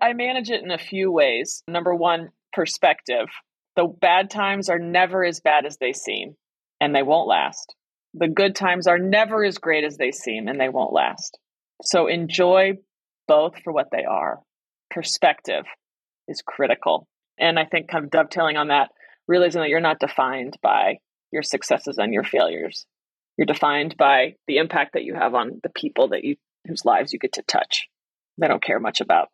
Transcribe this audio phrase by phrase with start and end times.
[0.00, 1.62] I manage it in a few ways.
[1.68, 3.26] Number one, perspective.
[3.76, 6.36] The bad times are never as bad as they seem,
[6.80, 7.74] and they won't last.
[8.14, 11.38] The good times are never as great as they seem, and they won't last.
[11.82, 12.78] So enjoy
[13.28, 14.40] both for what they are.
[14.90, 15.64] Perspective
[16.26, 17.06] is critical.
[17.38, 18.90] And I think kind of dovetailing on that,
[19.28, 20.98] realizing that you're not defined by
[21.30, 22.86] your successes and your failures.
[23.36, 26.36] You're defined by the impact that you have on the people that you
[26.66, 27.88] whose lives you get to touch.
[28.36, 29.28] They don't care much about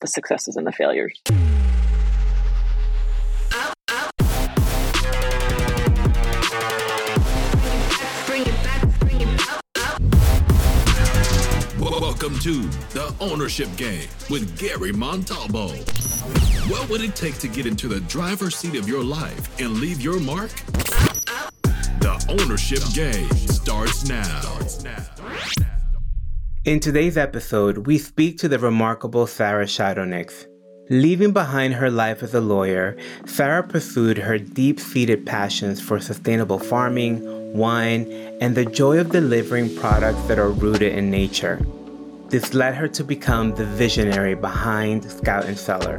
[0.00, 1.20] the successes and the failures.
[11.78, 12.62] Welcome to
[12.92, 15.70] The Ownership Game with Gary Montalbo.
[16.70, 20.00] What would it take to get into the driver's seat of your life and leave
[20.02, 20.50] your mark?
[22.00, 25.69] The Ownership Game starts now.
[26.70, 30.46] In today's episode, we speak to the remarkable Sarah Shadonix.
[30.88, 32.96] Leaving behind her life as a lawyer,
[33.26, 38.06] Sarah pursued her deep seated passions for sustainable farming, wine,
[38.40, 41.58] and the joy of delivering products that are rooted in nature.
[42.28, 45.98] This led her to become the visionary behind Scout and Cellar,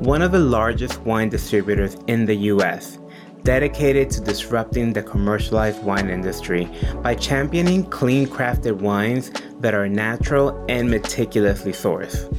[0.00, 2.98] one of the largest wine distributors in the US,
[3.42, 6.68] dedicated to disrupting the commercialized wine industry
[7.02, 12.34] by championing clean crafted wines that are natural and meticulously sourced.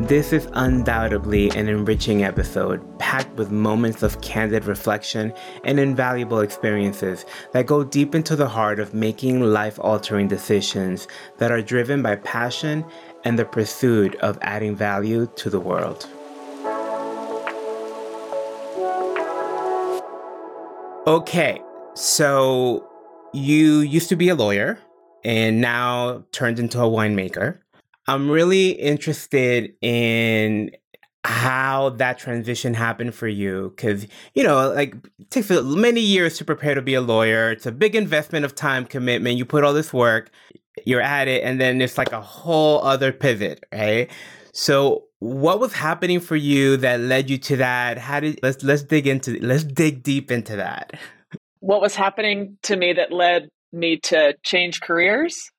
[0.00, 5.32] This is undoubtedly an enriching episode, packed with moments of candid reflection
[5.64, 11.50] and invaluable experiences that go deep into the heart of making life altering decisions that
[11.50, 12.84] are driven by passion
[13.24, 16.08] and the pursuit of adding value to the world.
[21.08, 21.58] Okay,
[21.94, 22.86] so
[23.32, 24.78] you used to be a lawyer
[25.24, 27.60] and now turned into a winemaker.
[28.06, 30.72] I'm really interested in
[31.24, 36.44] how that transition happened for you because you know like it takes many years to
[36.44, 37.52] prepare to be a lawyer.
[37.52, 39.38] It's a big investment of time commitment.
[39.38, 40.30] You put all this work
[40.84, 44.10] you're at it and then it's like a whole other pivot right?
[44.52, 48.82] So what was happening for you that led you to that how did let's let's
[48.82, 50.92] dig into let's dig deep into that
[51.60, 55.50] what was happening to me that led me to change careers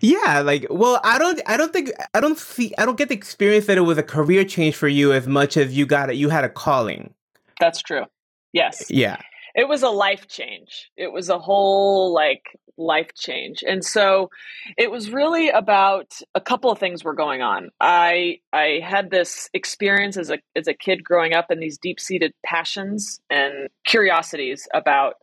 [0.00, 3.14] yeah, like well, I don't I don't think I don't see I don't get the
[3.14, 6.16] experience that it was a career change for you as much as you got it
[6.16, 7.14] you had a calling.
[7.60, 8.04] That's true.
[8.52, 8.84] Yes.
[8.88, 9.18] Yeah.
[9.58, 10.88] It was a life change.
[10.96, 12.44] It was a whole like
[12.76, 13.64] life change.
[13.66, 14.30] And so
[14.76, 17.70] it was really about a couple of things were going on.
[17.80, 22.34] I I had this experience as a as a kid growing up and these deep-seated
[22.46, 25.14] passions and curiosities about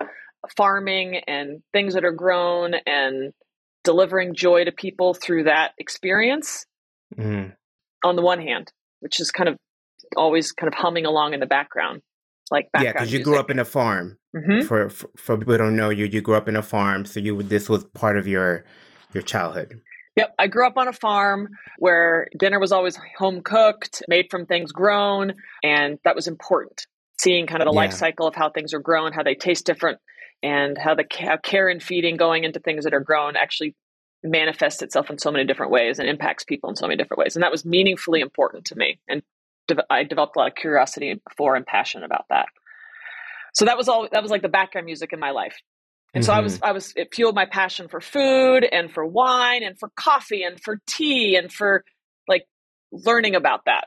[0.57, 3.31] farming and things that are grown and
[3.85, 6.65] delivering joy to people through that experience
[7.17, 7.53] mm.
[8.03, 9.57] on the one hand which is kind of
[10.15, 12.01] always kind of humming along in the background
[12.51, 14.65] like yeah because you grew up in a farm mm-hmm.
[14.65, 17.19] for, for, for people who don't know you you grew up in a farm so
[17.19, 18.65] you this was part of your
[19.13, 19.81] your childhood
[20.15, 24.45] Yep, I grew up on a farm where dinner was always home cooked, made from
[24.45, 26.87] things grown, and that was important.
[27.19, 27.81] Seeing kind of the yeah.
[27.81, 29.99] life cycle of how things are grown, how they taste different,
[30.41, 33.75] and how the how care and feeding going into things that are grown actually
[34.23, 37.35] manifests itself in so many different ways and impacts people in so many different ways.
[37.35, 38.99] And that was meaningfully important to me.
[39.07, 39.21] And
[39.67, 42.47] de- I developed a lot of curiosity for and passion about that.
[43.53, 45.57] So that was all, that was like the background music in my life.
[46.13, 46.31] And mm-hmm.
[46.31, 46.65] so I was, mm-hmm.
[46.65, 50.61] I was, it fueled my passion for food and for wine and for coffee and
[50.61, 51.83] for tea and for
[52.27, 52.47] like
[52.91, 53.85] learning about that.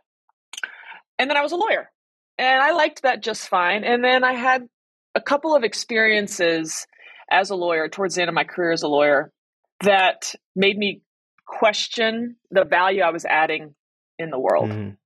[1.19, 1.91] And then I was a lawyer
[2.39, 3.85] and I liked that just fine.
[3.85, 4.69] And then I had
[5.15, 6.87] a couple of experiences
[7.31, 9.33] as a lawyer towards the end of my career as a lawyer
[9.81, 11.03] that made me
[11.47, 13.75] question the value I was adding
[14.19, 14.71] in the world.
[14.71, 14.97] Mm.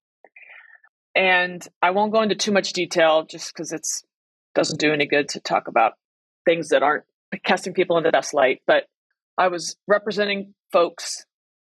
[1.15, 4.03] And I won't go into too much detail just because it's
[4.55, 5.93] doesn't do any good to talk about
[6.45, 7.05] things that aren't
[7.45, 8.61] casting people in the best light.
[8.67, 8.85] But
[9.39, 11.25] I was representing folks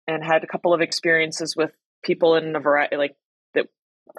[0.08, 1.72] and had a couple of experiences with
[2.04, 3.16] people in a variety like
[3.54, 3.68] that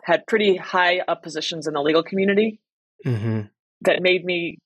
[0.02, 2.60] had pretty high up positions in the legal community.
[3.04, 3.42] Mm-hmm
[3.84, 4.58] that made me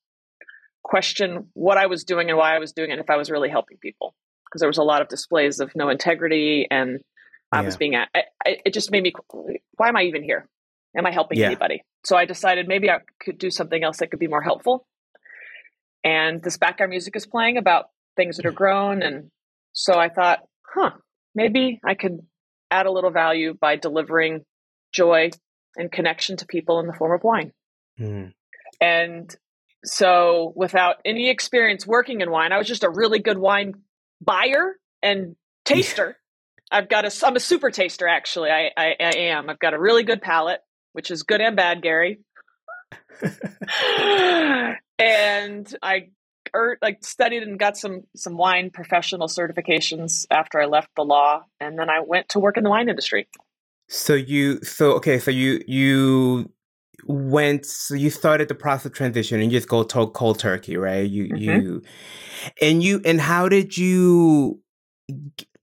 [0.83, 3.29] question what I was doing and why I was doing it and if I was
[3.29, 4.15] really helping people.
[4.45, 6.99] Because there was a lot of displays of no integrity and
[7.51, 7.65] I yeah.
[7.65, 9.13] was being, I, I, it just made me,
[9.79, 10.47] why am I even here?
[10.97, 11.47] Am I helping yeah.
[11.47, 11.83] anybody?
[12.03, 14.85] So I decided maybe I could do something else that could be more helpful.
[16.03, 17.85] And this background music is playing about
[18.15, 19.01] things that are grown.
[19.01, 19.31] And
[19.73, 20.91] so I thought, huh,
[21.35, 22.19] maybe I could
[22.71, 24.43] add a little value by delivering
[24.91, 25.29] joy
[25.75, 27.51] and connection to people in the form of wine.
[27.99, 28.33] Mm.
[28.81, 29.35] And
[29.85, 33.75] so, without any experience working in wine, I was just a really good wine
[34.21, 35.35] buyer and
[35.65, 36.17] taster.
[36.71, 38.49] I've got a I'm a super taster actually.
[38.49, 39.49] I, I, I am.
[39.49, 40.61] I've got a really good palate,
[40.93, 42.19] which is good and bad, Gary.
[44.99, 46.09] and I
[46.55, 51.43] er, like studied and got some some wine professional certifications after I left the law,
[51.59, 53.27] and then I went to work in the wine industry.
[53.87, 56.51] So you so okay, so you you
[57.05, 60.77] went so you started the process of transition and you just go to cold turkey,
[60.77, 61.09] right?
[61.09, 61.37] You mm-hmm.
[61.37, 61.81] you
[62.61, 64.61] and you and how did you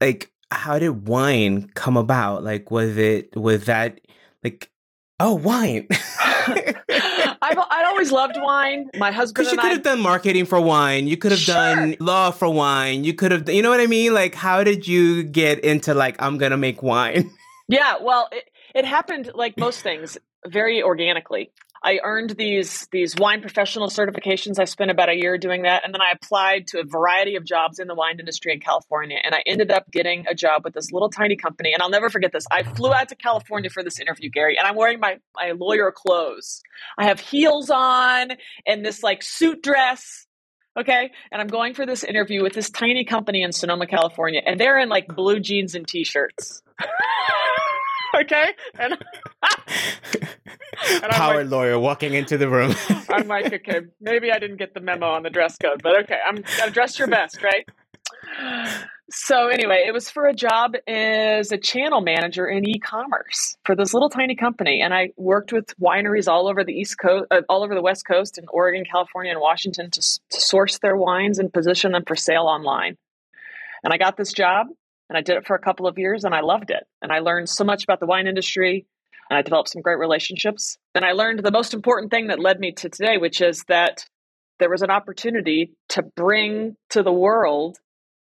[0.00, 2.44] like how did wine come about?
[2.44, 4.00] Like was it was that
[4.44, 4.70] like
[5.18, 5.88] oh wine
[6.48, 8.90] I've I'd always loved wine.
[8.96, 11.06] My husband because you could have done marketing for wine.
[11.06, 11.54] You could have sure.
[11.54, 13.04] done law for wine.
[13.04, 14.14] You could have, you know what I mean?
[14.14, 17.30] Like, how did you get into like I'm gonna make wine?
[17.68, 20.16] Yeah, well, it, it happened like most things
[20.46, 21.50] very organically.
[21.86, 24.58] I earned these these wine professional certifications.
[24.58, 27.44] I spent about a year doing that, and then I applied to a variety of
[27.44, 29.18] jobs in the wine industry in California.
[29.22, 31.72] And I ended up getting a job with this little tiny company.
[31.72, 32.44] And I'll never forget this.
[32.50, 35.92] I flew out to California for this interview, Gary, and I'm wearing my my lawyer
[35.92, 36.60] clothes.
[36.98, 38.32] I have heels on
[38.66, 40.26] and this like suit dress.
[40.76, 41.12] Okay.
[41.30, 44.80] And I'm going for this interview with this tiny company in Sonoma, California, and they're
[44.80, 46.62] in like blue jeans and t-shirts.
[48.20, 48.46] okay?
[48.78, 48.92] And,
[50.90, 52.74] and Power like, lawyer walking into the room.
[53.08, 56.18] I'm like, okay, maybe I didn't get the memo on the dress code, but okay,
[56.24, 56.42] I'm
[56.72, 57.68] dress your best, right?
[59.08, 63.94] So anyway, it was for a job as a channel manager in e-commerce for this
[63.94, 67.62] little tiny company, and I worked with wineries all over the East Coast, uh, all
[67.62, 71.52] over the West Coast, in Oregon, California, and Washington to, to source their wines and
[71.52, 72.96] position them for sale online.
[73.84, 74.66] And I got this job,
[75.08, 76.86] and I did it for a couple of years and I loved it.
[77.02, 78.86] And I learned so much about the wine industry
[79.28, 80.78] and I developed some great relationships.
[80.94, 84.04] And I learned the most important thing that led me to today, which is that
[84.58, 87.76] there was an opportunity to bring to the world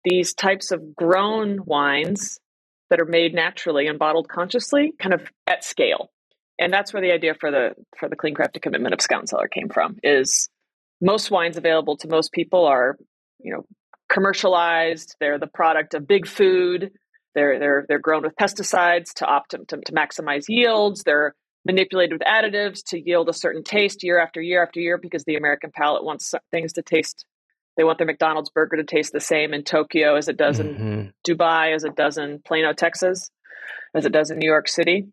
[0.03, 2.39] these types of grown wines
[2.89, 6.09] that are made naturally and bottled consciously, kind of at scale.
[6.57, 9.29] And that's where the idea for the for the clean crafted commitment of Scout and
[9.29, 9.97] Cellar came from.
[10.03, 10.49] Is
[11.01, 12.97] most wines available to most people are,
[13.39, 13.65] you know,
[14.09, 15.15] commercialized.
[15.19, 16.91] They're the product of big food.
[17.35, 21.03] They're they're they're grown with pesticides to opt to, to maximize yields.
[21.03, 21.35] They're
[21.65, 25.35] manipulated with additives to yield a certain taste year after year after year because the
[25.35, 27.25] American palate wants things to taste.
[27.77, 30.83] They want their McDonald's burger to taste the same in Tokyo as it does mm-hmm.
[30.83, 33.29] in Dubai, as it does in Plano, Texas,
[33.95, 35.07] as it does in New York City.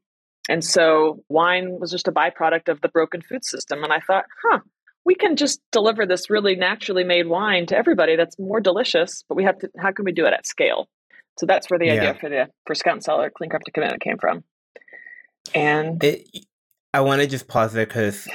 [0.48, 3.82] And so wine was just a byproduct of the broken food system.
[3.82, 4.60] And I thought, huh,
[5.06, 9.37] we can just deliver this really naturally made wine to everybody that's more delicious, but
[9.37, 10.88] we have to, how can we do it at scale?
[11.38, 11.93] So that's where the yeah.
[11.93, 14.43] idea for the, for Scout and Cellar Clean Crafted Commitment came from.
[15.55, 16.29] And it,
[16.93, 18.26] I want to just pause there because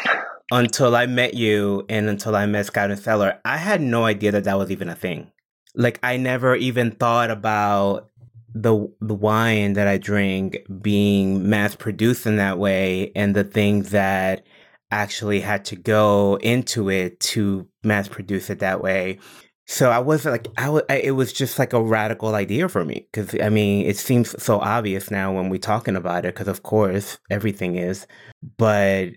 [0.50, 4.32] until I met you and until I met Scout and Cellar, I had no idea
[4.32, 5.30] that that was even a thing.
[5.76, 8.10] Like I never even thought about
[8.54, 13.92] the the wine that I drink being mass produced in that way and the things
[13.92, 14.46] that
[14.92, 19.20] actually had to go into it to mass produce it that way.
[19.68, 23.08] So I was like, I, w- it was just like a radical idea for me
[23.12, 26.64] because I mean, it seems so obvious now when we're talking about it because of
[26.64, 28.06] course everything is,
[28.58, 29.10] but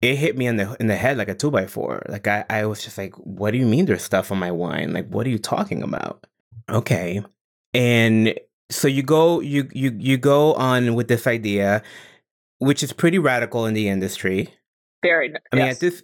[0.00, 2.02] it hit me in the in the head like a two by four.
[2.08, 4.92] Like I, I was just like, what do you mean there's stuff on my wine?
[4.92, 6.26] Like what are you talking about?
[6.70, 7.22] Okay,
[7.74, 8.34] and
[8.70, 11.82] so you go you you you go on with this idea,
[12.58, 14.54] which is pretty radical in the industry
[15.02, 15.32] very.
[15.52, 16.02] I mean, at this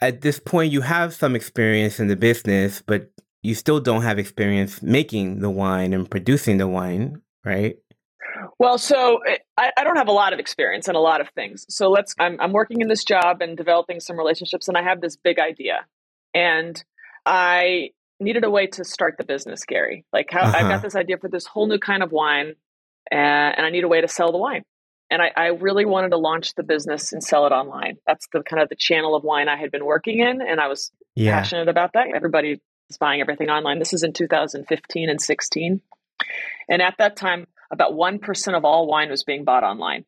[0.00, 3.10] at this point, you have some experience in the business, but
[3.42, 7.76] you still don't have experience making the wine and producing the wine, right?
[8.58, 11.28] Well, so eh, I, I, don't have a lot of experience in a lot of
[11.30, 11.66] things.
[11.68, 12.14] So let's.
[12.18, 15.38] I'm, I'm working in this job and developing some relationships, and I have this big
[15.38, 15.86] idea,
[16.34, 16.82] and
[17.26, 20.04] I needed a way to start the business, Gary.
[20.12, 20.56] Like, how uh-huh.
[20.56, 22.54] I've got this idea for this whole new kind of wine,
[23.10, 24.64] and, and I need a way to sell the wine
[25.10, 27.98] and I, I, really wanted to launch the business and sell it online.
[28.06, 30.68] That's the kind of the channel of wine I had been working in, and I
[30.68, 31.38] was yeah.
[31.38, 32.06] passionate about that.
[32.14, 33.78] Everybody is buying everything online.
[33.78, 35.80] This is in 2015 and 16,
[36.68, 40.04] and at that time, about one percent of all wine was being bought online.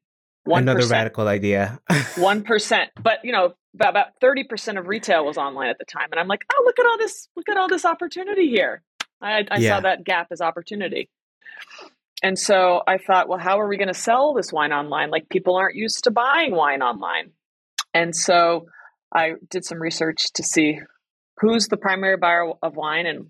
[0.46, 0.58] 1%.
[0.58, 1.80] Another radical idea.
[2.16, 6.08] One percent, but you know, about thirty percent of retail was online at the time,
[6.12, 7.28] and I'm like, oh, look at all this!
[7.36, 8.82] Look at all this opportunity here.
[9.20, 9.76] I, I yeah.
[9.76, 11.08] saw that gap as opportunity.
[12.22, 15.10] And so I thought, well, how are we going to sell this wine online?
[15.10, 17.32] Like people aren't used to buying wine online.
[17.92, 18.66] And so
[19.14, 20.78] I did some research to see
[21.38, 23.26] who's the primary buyer of wine and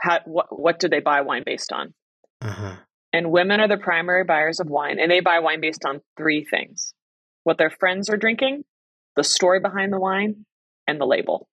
[0.00, 1.94] how, what, what do they buy wine based on?
[2.40, 2.76] Uh-huh.
[3.12, 6.44] And women are the primary buyers of wine, and they buy wine based on three
[6.44, 6.92] things
[7.44, 8.64] what their friends are drinking,
[9.16, 10.46] the story behind the wine,
[10.88, 11.46] and the label.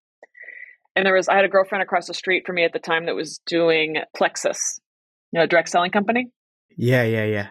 [0.95, 3.05] And there was, I had a girlfriend across the street from me at the time
[3.05, 4.79] that was doing Plexus,
[5.31, 6.29] you know, direct selling company.
[6.77, 7.47] Yeah, yeah, yeah.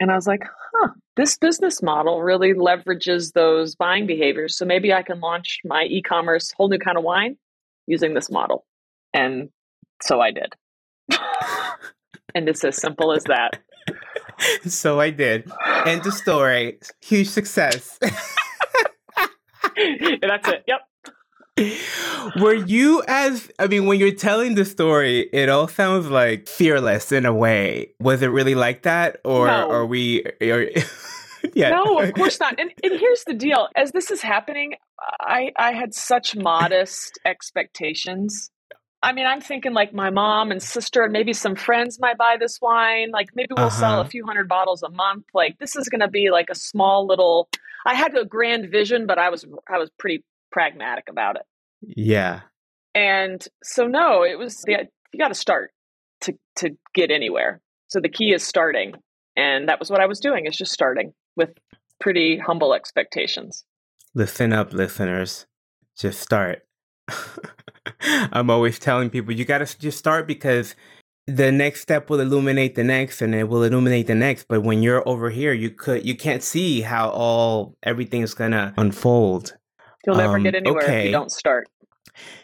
[0.00, 0.42] And I was like,
[0.74, 4.56] huh, this business model really leverages those buying behaviors.
[4.56, 7.36] So maybe I can launch my e commerce whole new kind of wine
[7.86, 8.66] using this model.
[9.14, 9.48] And
[10.02, 10.54] so I did.
[12.34, 13.58] and it's as simple as that.
[14.66, 15.50] So I did.
[15.86, 16.78] End of story.
[17.00, 17.98] Huge success.
[18.02, 18.14] That's
[20.48, 20.64] it.
[20.66, 20.80] Yep.
[22.40, 27.12] Were you as I mean, when you're telling the story, it all sounds like fearless
[27.12, 27.92] in a way.
[27.98, 29.70] Was it really like that, or no.
[29.70, 30.22] are we?
[30.42, 30.68] Or,
[31.54, 31.70] yeah.
[31.70, 32.60] No, of course not.
[32.60, 34.74] And, and here's the deal: as this is happening,
[35.20, 38.50] I I had such modest expectations.
[39.02, 42.36] I mean, I'm thinking like my mom and sister and maybe some friends might buy
[42.38, 43.12] this wine.
[43.12, 43.80] Like maybe we'll uh-huh.
[43.80, 44.10] sell a uh-huh.
[44.10, 45.24] few hundred bottles a month.
[45.32, 47.48] Like this is going to be like a small little.
[47.86, 50.22] I had a grand vision, but I was I was pretty
[50.56, 51.42] pragmatic about it.
[51.82, 52.40] Yeah.
[52.94, 55.70] And so no, it was the you got to start
[56.22, 57.60] to to get anywhere.
[57.88, 58.94] So the key is starting,
[59.36, 60.46] and that was what I was doing.
[60.46, 61.50] Is just starting with
[62.00, 63.64] pretty humble expectations.
[64.14, 65.46] Listen up, listeners.
[65.98, 66.62] Just start.
[68.00, 70.74] I'm always telling people you got to just start because
[71.26, 74.80] the next step will illuminate the next and it will illuminate the next but when
[74.80, 79.56] you're over here you could you can't see how all everything's gonna unfold
[80.06, 81.00] You'll never um, get anywhere okay.
[81.00, 81.68] if you don't start.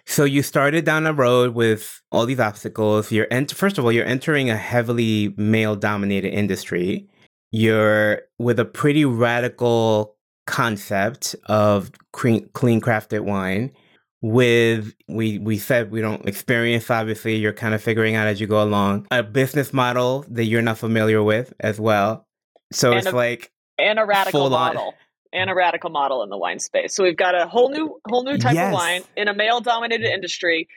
[0.05, 3.11] So you started down a road with all these obstacles.
[3.11, 7.09] You're ent- first of all, you're entering a heavily male-dominated industry.
[7.51, 10.17] You're with a pretty radical
[10.47, 13.73] concept of clean, clean crafted wine.
[14.25, 16.89] With we we said we don't experience.
[16.91, 20.63] Obviously, you're kind of figuring out as you go along a business model that you're
[20.63, 22.29] not familiar with as well.
[22.73, 24.81] So and it's a, like and a radical model.
[24.81, 24.93] On
[25.33, 26.95] and a radical model in the wine space.
[26.95, 28.69] So we've got a whole new whole new type yes.
[28.69, 30.69] of wine in a male dominated industry,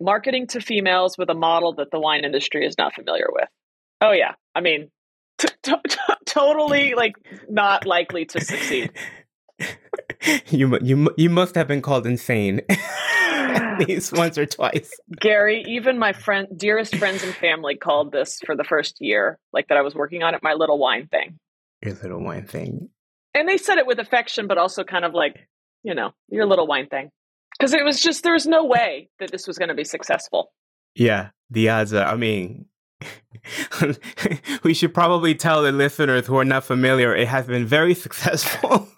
[0.00, 3.48] marketing to females with a model that the wine industry is not familiar with.
[4.00, 4.90] Oh yeah, I mean,
[5.38, 7.14] t- t- t- totally like
[7.48, 8.92] not likely to succeed.
[10.48, 12.62] you you you must have been called insane.
[13.52, 14.90] at least once or twice.
[15.20, 19.68] Gary, even my friend, dearest friends and family called this for the first year, like
[19.68, 21.38] that I was working on it, my little wine thing.
[21.82, 22.88] Your little wine thing
[23.34, 25.48] and they said it with affection, but also kind of like,
[25.82, 27.10] you know, your little wine thing.
[27.58, 30.52] Because it was just, there was no way that this was going to be successful.
[30.94, 32.66] Yeah, the odds are, I mean,
[34.62, 38.88] we should probably tell the listeners who are not familiar, it has been very successful.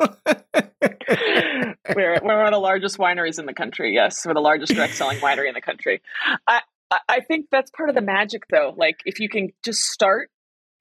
[1.94, 3.94] we're, we're one of the largest wineries in the country.
[3.94, 6.02] Yes, we're the largest direct selling winery in the country.
[6.46, 6.60] I,
[7.08, 8.74] I think that's part of the magic, though.
[8.76, 10.30] Like, if you can just start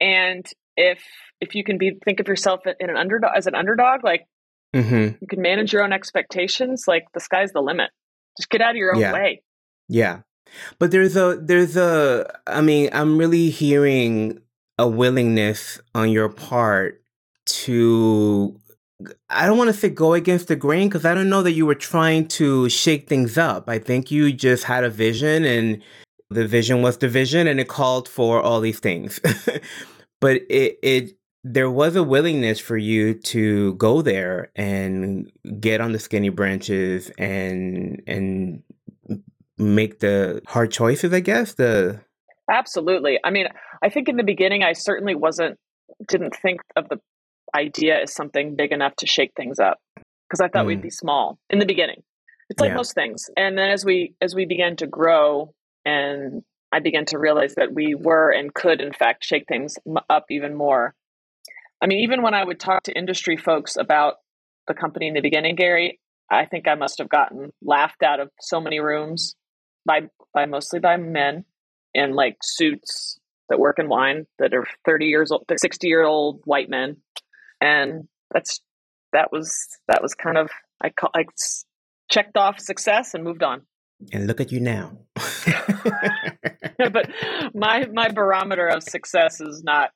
[0.00, 1.02] and if
[1.40, 4.26] if you can be think of yourself in an underdog as an underdog, like
[4.74, 5.16] mm-hmm.
[5.20, 6.84] you can manage your own expectations.
[6.86, 7.90] Like the sky's the limit.
[8.36, 9.12] Just get out of your own yeah.
[9.12, 9.42] way.
[9.88, 10.20] Yeah,
[10.78, 12.40] but there's a there's a.
[12.46, 14.40] I mean, I'm really hearing
[14.78, 17.02] a willingness on your part
[17.46, 18.58] to
[19.28, 21.66] I don't want to say go against the grain because I don't know that you
[21.66, 23.68] were trying to shake things up.
[23.68, 25.82] I think you just had a vision and
[26.30, 29.20] the vision was the vision and it called for all these things.
[30.24, 35.92] but it it there was a willingness for you to go there and get on
[35.92, 38.62] the skinny branches and and
[39.58, 42.00] make the hard choices i guess the
[42.50, 43.46] absolutely i mean
[43.82, 45.58] i think in the beginning i certainly wasn't
[46.08, 46.98] didn't think of the
[47.54, 50.68] idea as something big enough to shake things up because i thought mm.
[50.68, 52.02] we'd be small in the beginning
[52.48, 52.76] it's like yeah.
[52.76, 55.52] most things and then as we as we began to grow
[55.84, 56.42] and
[56.74, 59.76] i began to realize that we were and could in fact shake things
[60.10, 60.94] up even more
[61.84, 64.14] I mean, even when I would talk to industry folks about
[64.66, 66.00] the company in the beginning, Gary,
[66.30, 69.36] I think I must have gotten laughed out of so many rooms
[69.84, 71.44] by by mostly by men
[71.92, 73.18] in like suits
[73.50, 76.96] that work in wine that are 30 years old, 60 year old white men.
[77.60, 78.60] And that's
[79.12, 79.54] that was
[79.86, 80.50] that was kind of
[80.82, 81.26] I call, I
[82.10, 83.62] checked off success and moved on.
[84.12, 84.98] And look at you now.
[86.76, 87.10] but
[87.54, 89.90] my my barometer of success is not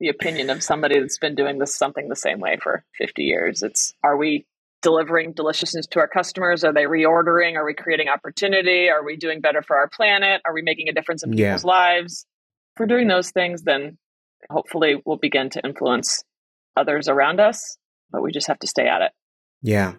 [0.00, 3.62] the opinion of somebody that's been doing this something the same way for 50 years.
[3.62, 4.46] It's are we
[4.82, 6.62] delivering deliciousness to our customers?
[6.62, 7.56] Are they reordering?
[7.56, 8.90] Are we creating opportunity?
[8.90, 10.42] Are we doing better for our planet?
[10.44, 11.70] Are we making a difference in people's yeah.
[11.70, 12.26] lives?
[12.74, 13.96] If we're doing those things, then
[14.50, 16.24] hopefully we'll begin to influence
[16.76, 17.78] others around us,
[18.10, 19.12] but we just have to stay at it.
[19.62, 19.94] Yeah.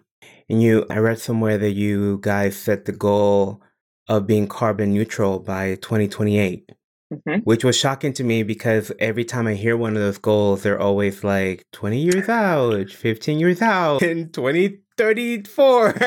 [0.48, 3.62] And you, I read somewhere that you guys set the goal
[4.08, 6.70] of being carbon neutral by 2028.
[7.12, 7.38] Mm-hmm.
[7.44, 10.80] Which was shocking to me because every time I hear one of those goals, they're
[10.80, 15.88] always like 20 years out, 15 years out, in 2034.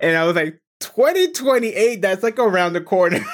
[0.00, 3.24] And I was like, 2028, that's like around the corner.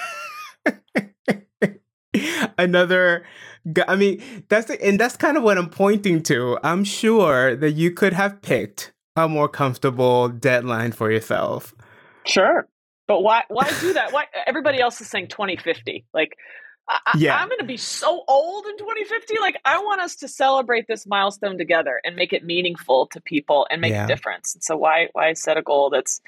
[2.57, 3.25] Another
[3.89, 6.59] I mean, that's and that's kind of what I'm pointing to.
[6.63, 11.75] I'm sure that you could have picked a more comfortable deadline for yourself.
[12.25, 12.67] Sure.
[13.07, 14.13] But why why do that?
[14.13, 16.05] Why everybody else is saying 2050?
[16.15, 16.37] Like
[16.89, 17.37] I, yeah.
[17.37, 19.39] I'm going to be so old in 2050.
[19.41, 23.67] Like, I want us to celebrate this milestone together and make it meaningful to people
[23.71, 24.05] and make yeah.
[24.05, 24.57] a difference.
[24.61, 26.21] So why why set a goal that's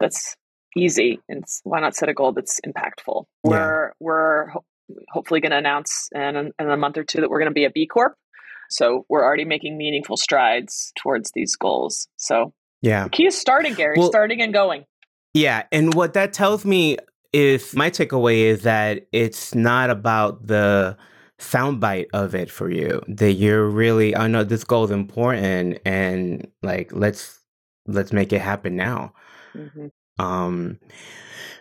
[0.00, 0.36] that's
[0.76, 3.24] easy and why not set a goal that's impactful?
[3.44, 3.50] Yeah.
[3.50, 4.64] We're we're ho-
[5.10, 7.64] hopefully going to announce in, in a month or two that we're going to be
[7.64, 8.16] a B Corp.
[8.70, 12.08] So we're already making meaningful strides towards these goals.
[12.16, 12.52] So
[12.82, 14.84] yeah, the key is starting, Gary, well, starting and going.
[15.32, 16.98] Yeah, and what that tells me
[17.32, 20.96] is my takeaway is that it's not about the
[21.38, 23.02] soundbite of it for you.
[23.08, 27.40] That you're really, I know this goal is important, and like let's
[27.86, 29.12] let's make it happen now.
[29.54, 30.24] Mm-hmm.
[30.24, 30.78] Um,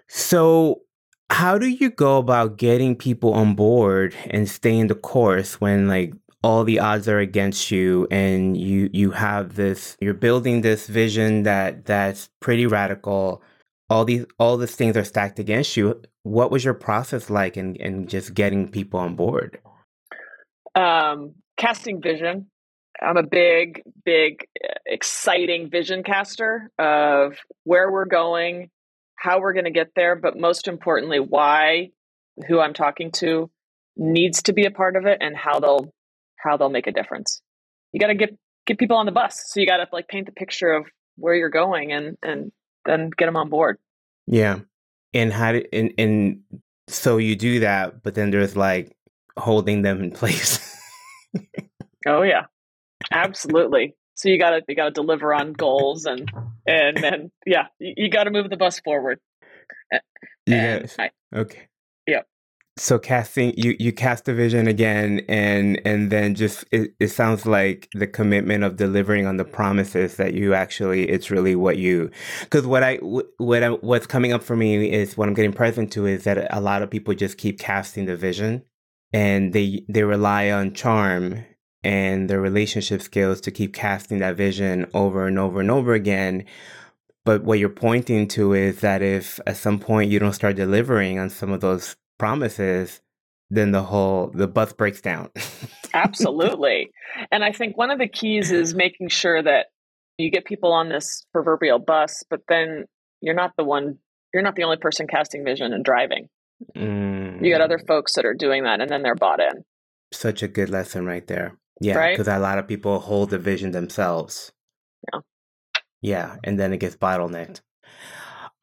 [0.07, 0.81] so
[1.29, 6.13] how do you go about getting people on board and staying the course when like
[6.43, 11.43] all the odds are against you and you you have this you're building this vision
[11.43, 13.41] that that's pretty radical.
[13.89, 16.01] All these all these things are stacked against you.
[16.23, 19.59] What was your process like in, in just getting people on board?
[20.75, 22.47] Um, casting vision.
[23.01, 24.45] I'm a big big
[24.85, 28.69] exciting vision caster of where we're going
[29.15, 31.89] how we're going to get there but most importantly why
[32.47, 33.49] who i'm talking to
[33.95, 35.89] needs to be a part of it and how they'll
[36.43, 37.41] how they'll make a difference
[37.93, 40.25] you got to get get people on the bus so you got to like paint
[40.25, 40.85] the picture of
[41.15, 42.51] where you're going and and
[42.85, 43.77] then get them on board.
[44.27, 44.59] Yeah.
[45.13, 46.41] And how do, and, and
[46.87, 48.95] so you do that, but then there's like
[49.37, 50.59] holding them in place.
[52.07, 52.45] oh yeah.
[53.11, 53.95] Absolutely.
[54.15, 56.29] So you gotta you gotta deliver on goals and
[56.65, 59.19] and then yeah, you, you gotta move the bus forward.
[60.45, 60.97] Yes.
[61.33, 61.67] okay
[62.75, 67.45] so casting you you cast the vision again and and then just it, it sounds
[67.45, 69.53] like the commitment of delivering on the mm-hmm.
[69.53, 72.09] promises that you actually it's really what you
[72.41, 75.91] because what i what I, what's coming up for me is what i'm getting present
[75.93, 78.63] to is that a lot of people just keep casting the vision
[79.13, 81.45] and they they rely on charm
[81.83, 86.45] and their relationship skills to keep casting that vision over and over and over again.
[87.25, 91.19] But what you're pointing to is that if at some point you don't start delivering
[91.19, 93.01] on some of those promises,
[93.49, 95.29] then the whole the bus breaks down.
[95.93, 96.89] Absolutely.
[97.31, 99.67] And I think one of the keys is making sure that
[100.17, 102.85] you get people on this proverbial bus, but then
[103.21, 103.99] you're not the one
[104.33, 106.27] you're not the only person casting vision and driving.
[106.75, 107.45] Mm.
[107.45, 107.85] You got other mm.
[107.85, 109.63] folks that are doing that and then they're bought in.
[110.11, 111.57] Such a good lesson right there.
[111.79, 112.37] Yeah, because right?
[112.37, 114.51] a lot of people hold the vision themselves.
[115.11, 115.19] Yeah.
[116.01, 117.61] Yeah, and then it gets bottlenecked.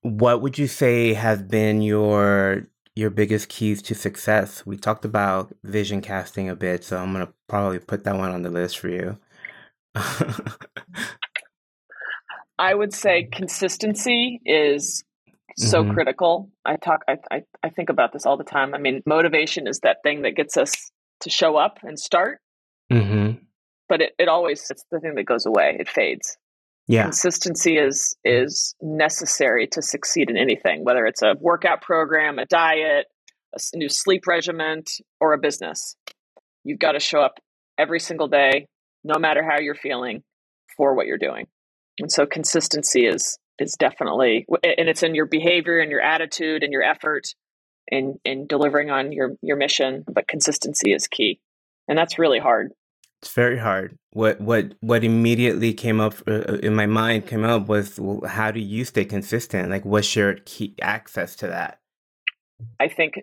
[0.02, 4.64] What would you say has been your your biggest keys to success.
[4.66, 8.31] We talked about vision casting a bit, so I'm going to probably put that one
[8.31, 9.18] on the list for you.
[12.59, 15.05] I would say consistency is
[15.57, 15.94] so mm-hmm.
[15.94, 16.50] critical.
[16.64, 18.74] I talk I, I I think about this all the time.
[18.74, 22.40] I mean, motivation is that thing that gets us to show up and start.
[22.92, 23.38] Mm-hmm.
[23.88, 25.76] But it, it always it's the thing that goes away.
[25.81, 26.37] It fades
[26.90, 27.05] yeah.
[27.05, 33.07] consistency is is necessary to succeed in anything whether it's a workout program a diet
[33.55, 34.85] a new sleep regimen
[35.20, 35.96] or a business.
[36.64, 37.38] You've got to show up
[37.79, 38.66] every single day
[39.03, 40.22] no matter how you're feeling
[40.76, 41.46] for what you're doing.
[41.98, 46.72] And so consistency is is definitely and it's in your behavior and your attitude and
[46.72, 47.26] your effort
[47.88, 51.40] in in delivering on your your mission but consistency is key.
[51.88, 52.72] And that's really hard
[53.22, 53.98] it's very hard.
[54.12, 58.26] What what what immediately came up uh, uh, in my mind came up was well,
[58.26, 59.70] how do you stay consistent?
[59.70, 61.80] Like, what's your key access to that?
[62.78, 63.20] I think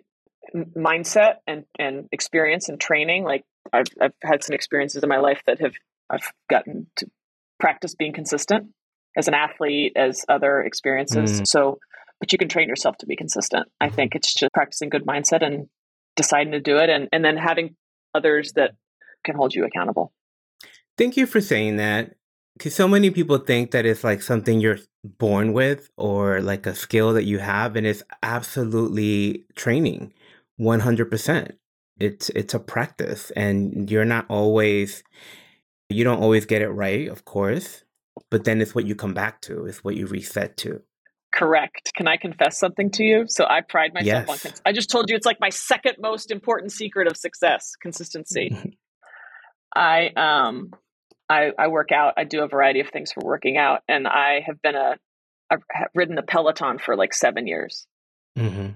[0.54, 3.24] mindset and and experience and training.
[3.24, 5.74] Like, I've I've had some experiences in my life that have
[6.08, 7.10] I've gotten to
[7.58, 8.68] practice being consistent
[9.16, 11.40] as an athlete, as other experiences.
[11.40, 11.46] Mm.
[11.46, 11.78] So,
[12.20, 13.68] but you can train yourself to be consistent.
[13.80, 15.66] I think it's just practicing good mindset and
[16.14, 17.74] deciding to do it, and and then having
[18.14, 18.72] others that
[19.24, 20.12] can hold you accountable.
[20.96, 22.14] Thank you for saying that.
[22.56, 26.74] Because so many people think that it's like something you're born with or like a
[26.74, 30.12] skill that you have, and it's absolutely training,
[30.60, 31.52] 100%.
[32.00, 35.04] It's it's a practice, and you're not always,
[35.88, 37.84] you don't always get it right, of course,
[38.28, 40.82] but then it's what you come back to, it's what you reset to.
[41.32, 41.92] Correct.
[41.94, 43.24] Can I confess something to you?
[43.28, 44.28] So I pride myself yes.
[44.28, 44.38] on.
[44.38, 48.76] Cons- I just told you it's like my second most important secret of success: consistency.
[49.74, 50.72] I um
[51.30, 52.14] I, I work out.
[52.16, 54.96] I do a variety of things for working out, and I have been a
[55.50, 55.62] I've
[55.94, 57.86] ridden the Peloton for like seven years,
[58.36, 58.72] mm-hmm.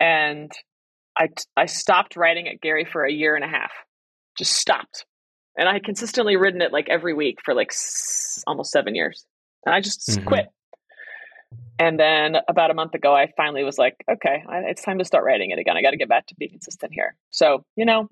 [0.00, 0.52] and
[1.16, 3.72] I, I stopped riding at Gary for a year and a half.
[4.38, 5.04] Just stopped.
[5.56, 9.26] And I had consistently ridden it like every week for like s- almost seven years.
[9.66, 10.26] And I just mm-hmm.
[10.26, 10.46] quit.
[11.78, 15.04] And then about a month ago, I finally was like, okay, I, it's time to
[15.04, 15.76] start writing it again.
[15.76, 17.14] I got to get back to being consistent here.
[17.30, 18.08] So, you know,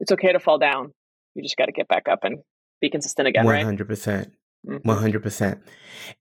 [0.00, 0.92] it's okay to fall down.
[1.34, 2.38] You just got to get back up and
[2.80, 4.06] be consistent again, 100%.
[4.06, 4.28] right?
[4.64, 4.88] Mm-hmm.
[4.88, 5.60] One hundred percent,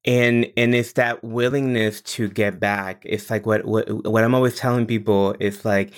[0.04, 3.04] and and it's that willingness to get back.
[3.06, 5.36] It's like what what what I'm always telling people.
[5.40, 5.94] It's like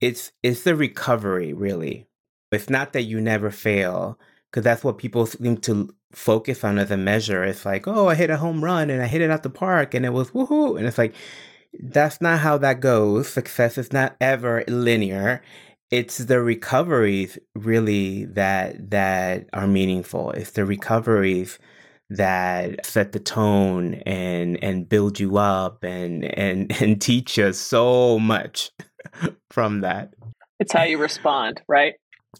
[0.00, 2.06] it's it's the recovery, really.
[2.50, 4.18] It's not that you never fail,
[4.50, 7.44] because that's what people seem to focus on as a measure.
[7.44, 9.92] It's like, oh, I hit a home run and I hit it out the park
[9.92, 11.14] and it was woohoo, and it's like
[11.82, 13.28] that's not how that goes.
[13.28, 15.42] Success is not ever linear
[15.92, 20.30] it's the recoveries really that that are meaningful.
[20.30, 21.58] It's the recoveries
[22.08, 28.18] that set the tone and and build you up and and and teach us so
[28.18, 28.70] much
[29.50, 30.14] from that.
[30.58, 31.94] It's how you respond, right?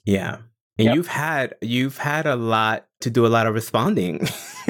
[0.05, 0.39] Yeah.
[0.79, 0.95] And yep.
[0.97, 4.27] you've had you've had a lot to do a lot of responding.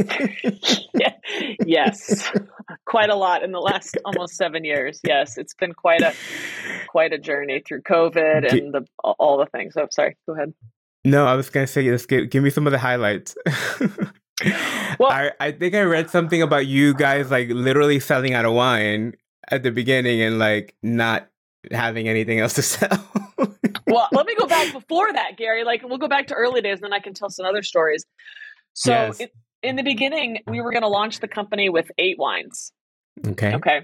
[1.66, 2.30] Yes.
[2.92, 5.00] Quite a lot in the last almost 7 years.
[5.02, 6.14] Yes, it's been quite a
[6.86, 9.72] quite a journey through COVID and the all the things.
[9.74, 10.52] So sorry, go ahead.
[11.04, 13.34] No, I was going to say let's give, give me some of the highlights.
[15.00, 18.52] well, I, I think I read something about you guys like literally selling out of
[18.52, 19.14] wine
[19.50, 21.28] at the beginning and like not
[21.72, 23.08] having anything else to sell.
[23.86, 25.64] well, let me go back before that, Gary.
[25.64, 28.04] Like we'll go back to early days, and then I can tell some other stories.
[28.74, 29.20] So yes.
[29.20, 32.72] it, in the beginning, we were going to launch the company with eight wines.
[33.26, 33.54] Okay.
[33.54, 33.80] Okay.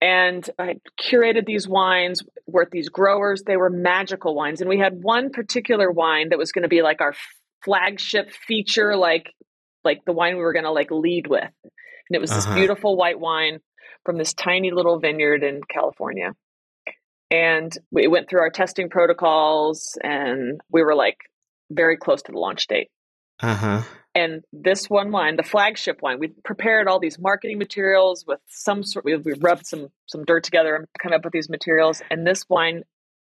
[0.00, 3.42] And I curated these wines with these growers.
[3.42, 4.60] They were magical wines.
[4.60, 7.14] And we had one particular wine that was going to be like our
[7.64, 9.32] flagship feature, like
[9.82, 11.42] like the wine we were going to like lead with.
[11.42, 12.40] And it was uh-huh.
[12.40, 13.60] this beautiful white wine
[14.04, 16.32] from this tiny little vineyard in California.
[17.30, 21.16] And we went through our testing protocols and we were like
[21.70, 22.90] very close to the launch date.
[23.40, 23.82] Uh-huh.
[24.14, 28.84] And this one wine, the flagship wine, we prepared all these marketing materials with some
[28.84, 29.04] sort.
[29.04, 32.00] We, we rubbed some some dirt together and come up with these materials.
[32.10, 32.82] And this wine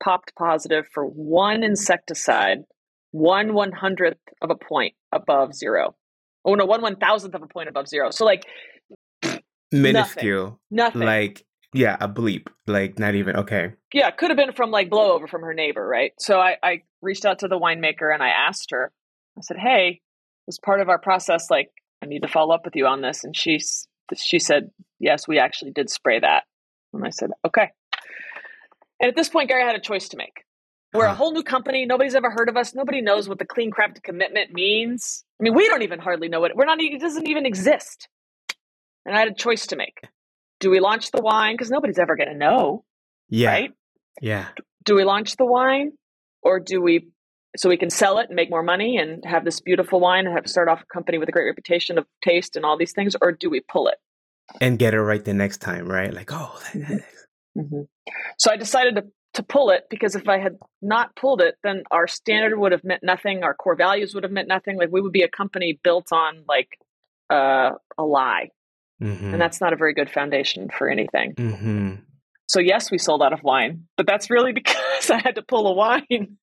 [0.03, 2.65] popped positive for one insecticide,
[3.11, 5.95] one one hundredth of a point above zero.
[6.47, 8.11] Oh no, one one thousandth of a point above zero.
[8.11, 8.47] So like
[9.71, 11.01] minuscule, nothing.
[11.01, 11.07] nothing.
[11.07, 12.47] Like yeah, a bleep.
[12.67, 13.75] Like not even okay.
[13.93, 16.13] Yeah, could have been from like blowover from her neighbor, right?
[16.19, 18.91] So I, I reached out to the winemaker and I asked her.
[19.37, 20.01] I said, "Hey,
[20.51, 21.71] as part of our process, like
[22.03, 23.61] I need to follow up with you on this." And she
[24.17, 26.45] she said, "Yes, we actually did spray that."
[26.93, 27.71] And I said, "Okay."
[29.01, 30.45] And at this point, Gary had a choice to make.
[30.93, 31.17] We're a uh-huh.
[31.17, 31.87] whole new company.
[31.87, 32.75] Nobody's ever heard of us.
[32.75, 35.25] Nobody knows what the clean craft commitment means.
[35.41, 36.53] I mean, we don't even hardly know it.
[36.55, 36.81] We're not.
[36.81, 38.09] It doesn't even exist.
[39.07, 40.01] And I had a choice to make.
[40.59, 41.55] Do we launch the wine?
[41.55, 42.85] Because nobody's ever going to know.
[43.29, 43.51] Yeah.
[43.51, 43.71] Right.
[44.21, 44.49] Yeah.
[44.85, 45.93] Do we launch the wine,
[46.43, 47.09] or do we
[47.57, 50.37] so we can sell it and make more money and have this beautiful wine and
[50.37, 53.17] have start off a company with a great reputation of taste and all these things,
[53.21, 53.99] or do we pull it
[54.61, 55.89] and get it right the next time?
[55.89, 56.13] Right.
[56.13, 56.61] Like, oh.
[57.59, 57.81] Mm-hmm.
[58.39, 61.85] So I decided to to pull it because if I had not pulled it, then
[61.91, 63.45] our standard would have meant nothing.
[63.45, 64.77] Our core values would have meant nothing.
[64.77, 66.69] Like we would be a company built on like
[67.29, 68.49] uh, a lie,
[69.01, 69.33] mm-hmm.
[69.33, 71.35] and that's not a very good foundation for anything.
[71.35, 71.95] Mm-hmm.
[72.49, 75.69] So yes, we sold out of wine, but that's really because I had to pull
[75.69, 76.39] a wine.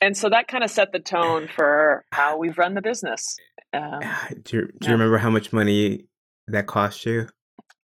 [0.01, 3.37] and so that kind of set the tone for how we've run the business.
[3.73, 4.01] Um,
[4.43, 6.05] do you, do you remember how much money
[6.47, 7.27] that cost you?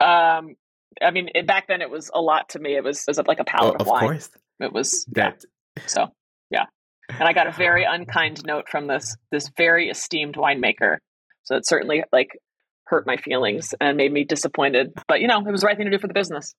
[0.00, 0.56] Um,
[1.00, 2.76] I mean, it, back then it was a lot to me.
[2.76, 4.00] It was, it was like a pallet oh, of, of wine.
[4.00, 4.30] Course.
[4.60, 5.44] It was that.
[5.76, 5.82] Yeah.
[5.86, 6.06] So
[6.50, 6.64] yeah,
[7.08, 10.98] and I got a very unkind note from this this very esteemed winemaker.
[11.44, 12.38] So it certainly like
[12.84, 14.92] hurt my feelings and made me disappointed.
[15.06, 16.54] But you know, it was the right thing to do for the business.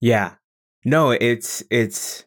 [0.00, 0.34] Yeah.
[0.84, 2.24] No, it's it's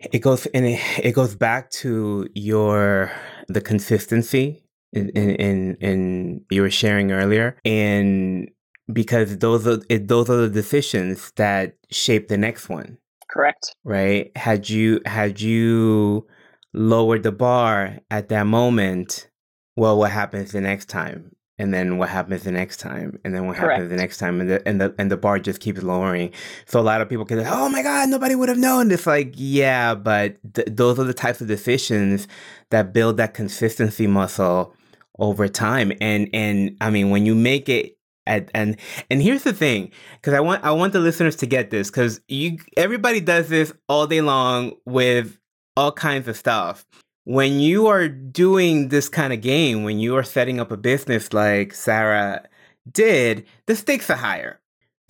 [0.00, 3.12] it goes and it, it goes back to your
[3.48, 8.50] the consistency in in in you were sharing earlier and
[8.92, 12.98] because those are those are the decisions that shape the next one.
[13.30, 13.76] Correct.
[13.84, 14.36] Right?
[14.36, 16.26] Had you had you
[16.72, 19.28] lowered the bar at that moment,
[19.76, 21.32] well, what happens the next time?
[21.60, 23.20] And then what happens the next time?
[23.22, 23.72] And then what Correct.
[23.72, 24.40] happens the next time?
[24.40, 26.32] And the and the and the bar just keeps lowering.
[26.64, 29.06] So a lot of people can say, "Oh my God, nobody would have known." It's
[29.06, 32.28] like, yeah, but th- those are the types of decisions
[32.70, 34.74] that build that consistency muscle
[35.18, 35.92] over time.
[36.00, 38.76] And and I mean, when you make it and and,
[39.10, 42.20] and here's the thing because i want i want the listeners to get this because
[42.28, 45.38] you everybody does this all day long with
[45.74, 46.84] all kinds of stuff
[47.30, 51.32] when you are doing this kind of game when you are setting up a business
[51.32, 52.42] like sarah
[52.90, 54.60] did the stakes are higher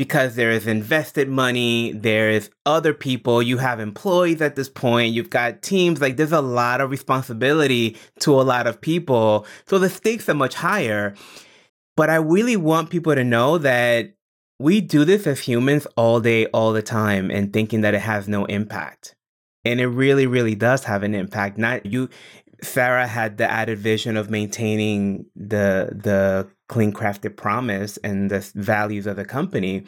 [0.00, 5.28] because there is invested money, there's other people, you have employees at this point, you've
[5.28, 9.44] got teams, like there's a lot of responsibility to a lot of people.
[9.66, 11.14] So the stakes are much higher.
[11.98, 14.14] But I really want people to know that
[14.59, 18.26] we do this as humans all day, all the time, and thinking that it has
[18.26, 19.14] no impact.
[19.64, 21.59] And it really, really does have an impact.
[21.59, 22.09] Not you
[22.62, 29.07] Sarah had the added vision of maintaining the the clean crafted promise and the values
[29.07, 29.85] of the company.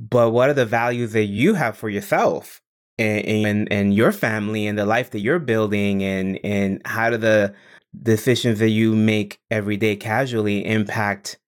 [0.00, 2.60] But what are the values that you have for yourself
[2.98, 7.16] and, and, and your family and the life that you're building and and how do
[7.16, 7.54] the
[8.02, 11.38] decisions that you make every day casually impact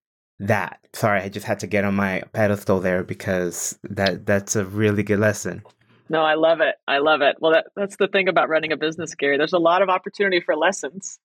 [0.40, 0.78] that?
[0.92, 5.02] Sorry, I just had to get on my pedestal there because that that's a really
[5.02, 5.62] good lesson.
[6.10, 6.74] No, I love it.
[6.88, 7.36] I love it.
[7.38, 9.38] Well, that, that's the thing about running a business, Gary.
[9.38, 11.20] There's a lot of opportunity for lessons.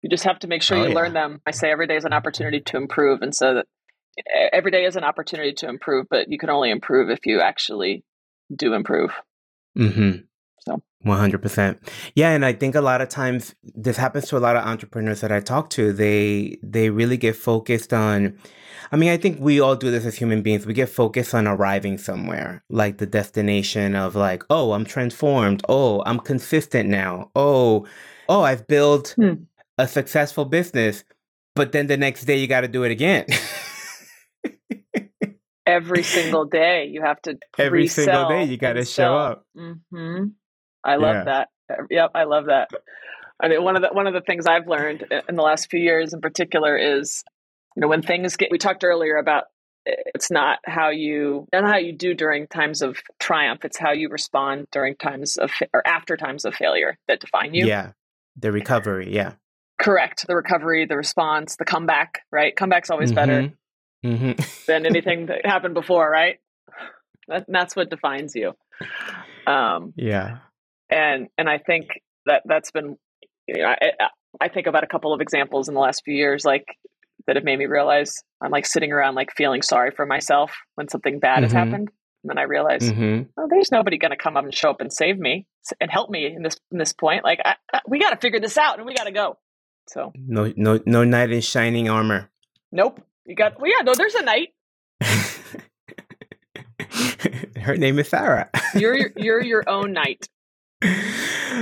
[0.00, 0.94] You just have to make sure oh, you yeah.
[0.94, 1.42] learn them.
[1.44, 3.20] I say every day is an opportunity to improve.
[3.20, 3.66] And so that
[4.52, 8.04] every day is an opportunity to improve, but you can only improve if you actually
[8.54, 9.10] do improve.
[9.76, 10.22] Mm-hmm.
[10.60, 11.78] So 100%.
[12.14, 15.20] Yeah, and I think a lot of times this happens to a lot of entrepreneurs
[15.22, 15.92] that I talk to.
[15.92, 18.38] They they really get focused on
[18.92, 20.66] I mean, I think we all do this as human beings.
[20.66, 25.62] We get focused on arriving somewhere, like the destination of like, oh, I'm transformed.
[25.68, 27.30] Oh, I'm consistent now.
[27.36, 27.86] Oh,
[28.28, 29.44] oh, I've built hmm.
[29.78, 31.04] a successful business.
[31.54, 33.26] But then the next day you got to do it again.
[35.66, 39.46] Every single day you have to Every single day you got to show up.
[39.56, 40.24] Mm-hmm.
[40.84, 41.24] I love yeah.
[41.24, 41.48] that.
[41.90, 42.70] Yep, I love that.
[43.40, 45.80] I mean, one of the one of the things I've learned in the last few
[45.80, 47.24] years, in particular, is
[47.76, 49.44] you know when things get we talked earlier about
[49.86, 54.08] it's not how you not how you do during times of triumph it's how you
[54.08, 57.92] respond during times of or after times of failure that define you yeah
[58.36, 59.32] the recovery yeah
[59.80, 63.14] correct the recovery the response the comeback right comeback's always mm-hmm.
[63.14, 63.52] better
[64.04, 64.64] mm-hmm.
[64.66, 66.38] than anything that happened before right
[67.28, 68.52] that, that's what defines you
[69.46, 70.38] um yeah
[70.90, 72.96] and and i think that that's been
[73.46, 73.92] you know, I,
[74.40, 76.64] I think about a couple of examples in the last few years like
[77.26, 80.88] that have made me realize I'm like sitting around like feeling sorry for myself when
[80.88, 81.42] something bad mm-hmm.
[81.44, 81.90] has happened.
[82.22, 83.30] And then I realize, mm-hmm.
[83.38, 85.46] oh, there's nobody going to come up and show up and save me
[85.80, 87.24] and help me in this in this point.
[87.24, 89.38] Like I, I, we got to figure this out and we got to go.
[89.88, 92.30] So no, no, no knight in shining armor.
[92.70, 93.02] Nope.
[93.24, 93.58] You got.
[93.58, 93.82] Well, yeah.
[93.84, 94.48] No, there's a knight.
[97.60, 98.50] Her name is Sarah.
[98.74, 100.28] you're you're your own knight.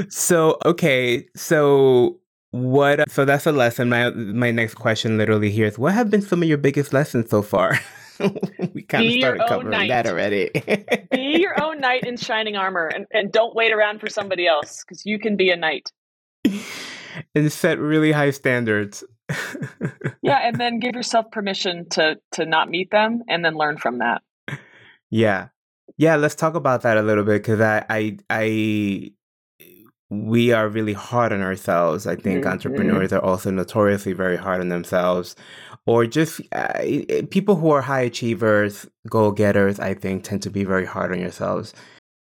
[0.09, 3.11] So okay, so what?
[3.11, 3.89] So that's a lesson.
[3.89, 7.31] My my next question, literally, here is: What have been some of your biggest lessons
[7.31, 7.79] so far?
[8.75, 9.89] we kind of started covering knight.
[9.89, 10.51] that already.
[11.11, 14.85] be your own knight in shining armor, and, and don't wait around for somebody else
[14.85, 15.91] because you can be a knight.
[17.35, 19.05] and set really high standards.
[20.23, 23.99] yeah, and then give yourself permission to to not meet them, and then learn from
[23.99, 24.23] that.
[25.11, 25.49] Yeah,
[25.96, 26.16] yeah.
[26.16, 29.12] Let's talk about that a little bit because I I I
[30.11, 32.07] we are really hard on ourselves.
[32.07, 32.53] I think mm-hmm.
[32.53, 35.37] entrepreneurs are also notoriously very hard on themselves,
[35.87, 36.81] or just uh,
[37.31, 39.79] people who are high achievers, goal getters.
[39.79, 41.74] I think tend to be very hard on yourselves.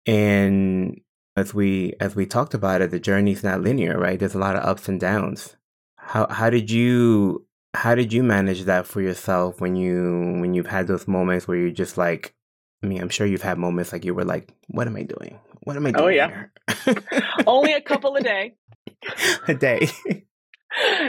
[0.06, 1.00] And
[1.36, 4.18] as we as we talked about it, the journey is not linear, right?
[4.18, 5.56] There's a lot of ups and downs.
[5.96, 10.66] How how did you how did you manage that for yourself when you when you've
[10.66, 12.34] had those moments where you're just like
[12.82, 15.38] I mean, I'm sure you've had moments like you were like, "What am I doing?
[15.64, 16.46] What am I oh, doing?" Oh yeah,
[17.46, 18.54] only a couple a day.
[19.48, 19.88] a day.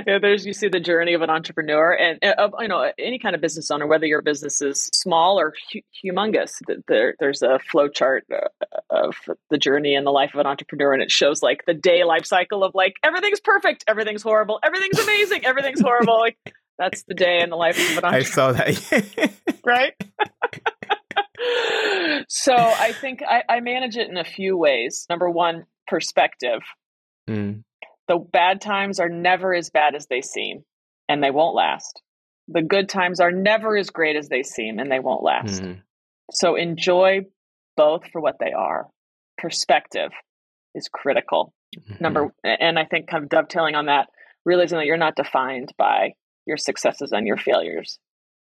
[0.08, 3.36] yeah, there's you see the journey of an entrepreneur and uh, you know any kind
[3.36, 6.62] of business owner, whether your business is small or hu- humongous.
[6.88, 8.48] There, there's a flow chart uh,
[8.90, 9.16] of
[9.50, 12.26] the journey and the life of an entrepreneur, and it shows like the day life
[12.26, 16.20] cycle of like everything's perfect, everything's horrible, everything's amazing, everything's horrible.
[16.20, 16.38] Like
[16.78, 18.18] that's the day in the life of an entrepreneur.
[18.18, 19.32] I saw that,
[19.66, 19.94] right?
[22.28, 25.06] So I think I, I, manage it in a few ways.
[25.10, 26.62] Number one, perspective.
[27.30, 27.64] Mm.
[28.08, 30.64] The bad times are never as bad as they seem,
[31.08, 32.02] and they won't last.
[32.48, 35.62] The good times are never as great as they seem, and they won't last.
[35.62, 35.82] Mm.
[36.32, 37.22] So enjoy
[37.78, 38.88] both for what they are.
[39.38, 40.12] Perspective
[40.76, 41.54] is critical.
[41.78, 42.04] Mm-hmm.
[42.04, 44.08] Number, and I think kind of dovetailing on that,
[44.46, 46.14] realizing that you're not defined by
[46.46, 48.00] your successes and your failures.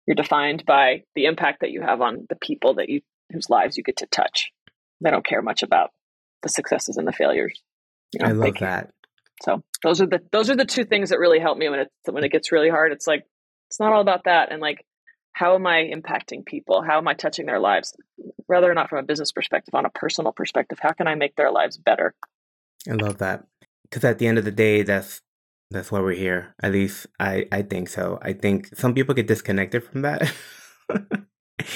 [0.07, 3.01] You're defined by the impact that you have on the people that you
[3.33, 4.53] whose lives you get to touch.
[5.01, 5.91] They don't care much about
[6.43, 7.61] the successes and the failures.
[8.13, 8.91] You know, I love that.
[9.43, 11.89] So those are the those are the two things that really help me when it
[12.09, 12.93] when it gets really hard.
[12.93, 13.25] It's like
[13.69, 14.87] it's not all about that, and like
[15.33, 16.83] how am I impacting people?
[16.83, 17.95] How am I touching their lives?
[18.49, 21.51] Rather not from a business perspective, on a personal perspective, how can I make their
[21.51, 22.15] lives better?
[22.89, 23.45] I love that
[23.83, 25.21] because at the end of the day, that's
[25.71, 26.55] that's why we're here.
[26.63, 28.19] At least I I think so.
[28.23, 30.33] I think some people get disconnected from that.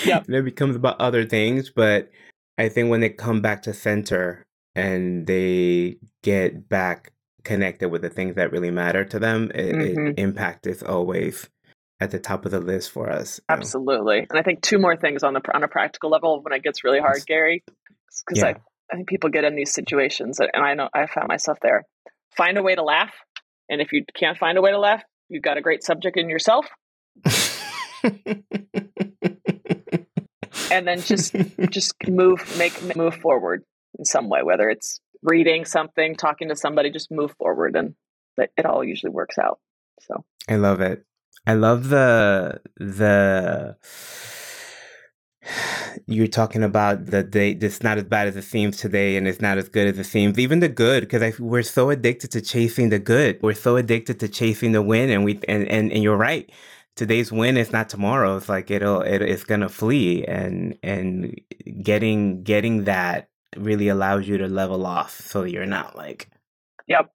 [0.05, 0.25] yep.
[0.27, 1.71] and it becomes about other things.
[1.71, 2.11] But
[2.59, 8.11] I think when they come back to center and they get back connected with the
[8.11, 10.07] things that really matter to them, it, mm-hmm.
[10.09, 11.49] it, impact is always
[12.01, 13.41] at the top of the list for us.
[13.49, 14.21] Absolutely.
[14.21, 14.27] Know?
[14.31, 16.85] And I think two more things on the on a practical level when it gets
[16.85, 17.65] really hard, Gary,
[18.27, 18.47] because yeah.
[18.47, 18.55] I,
[18.91, 21.85] I think people get in these situations, and I know I found myself there.
[22.37, 23.13] Find a way to laugh,
[23.71, 26.29] and if you can't find a way to laugh, you've got a great subject in
[26.29, 26.67] yourself.
[30.71, 31.35] and then just
[31.71, 33.63] just move make move forward
[33.99, 37.95] in some way whether it's reading something talking to somebody just move forward and
[38.57, 39.59] it all usually works out.
[40.01, 40.25] So.
[40.49, 41.05] I love it.
[41.47, 43.77] I love the the
[46.07, 49.41] you're talking about the day it's not as bad as it seems today and it's
[49.41, 50.39] not as good as it seems.
[50.39, 53.39] Even the good because we're so addicted to chasing the good.
[53.43, 56.51] We're so addicted to chasing the win and we and, and, and you're right.
[56.97, 61.41] Today's win is not tomorrow's like it'll it, it's gonna flee and and
[61.83, 66.31] getting getting that really allows you to level off so you're not like
[66.87, 67.11] yep.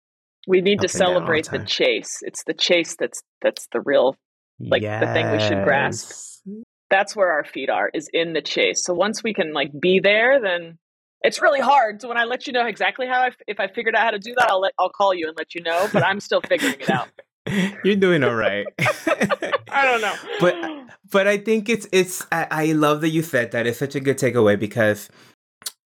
[0.47, 2.19] We need to celebrate the, the, chase.
[2.21, 4.15] It's the chase that's that's the real
[4.59, 5.01] like yes.
[5.01, 6.43] the thing we should grasp
[6.89, 9.99] that's where our feet are is in the chase so once we can like be
[9.99, 10.77] there then
[11.21, 13.95] it's really hard so when i let you know exactly how I, if i figured
[13.95, 16.03] out how to do that i'll let i'll call you and let you know but
[16.03, 17.09] i'm still figuring it out
[17.83, 18.65] You're doing all right.
[18.79, 20.15] I don't know.
[20.39, 20.55] But
[21.11, 23.67] but I think it's it's I, I love that you said that.
[23.67, 25.09] It's such a good takeaway because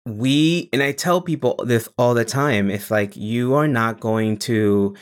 [0.07, 2.71] we and I tell people this all the time.
[2.71, 4.95] It's like you are not going to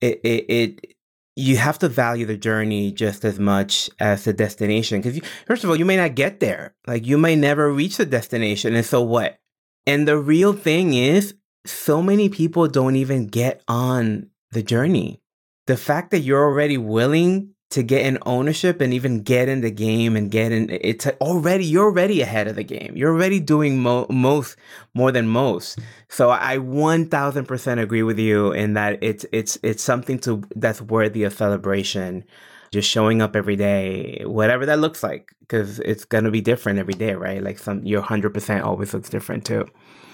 [0.00, 0.93] it it, it
[1.36, 5.70] you have to value the journey just as much as the destination because first of
[5.70, 6.74] all you may not get there.
[6.86, 9.38] Like you may never reach the destination and so what?
[9.86, 11.34] And the real thing is
[11.66, 15.20] so many people don't even get on the journey.
[15.66, 19.70] The fact that you're already willing to get in ownership and even get in the
[19.70, 22.92] game and get in it's already you're already ahead of the game.
[22.94, 24.56] You're already doing mo- most
[24.94, 25.80] more than most.
[26.08, 31.24] So i 1000% agree with you in that it's it's it's something to that's worthy
[31.24, 32.22] of celebration.
[32.70, 36.78] Just showing up every day whatever that looks like because it's going to be different
[36.78, 37.42] every day right?
[37.42, 39.66] Like some your 100% always looks different too.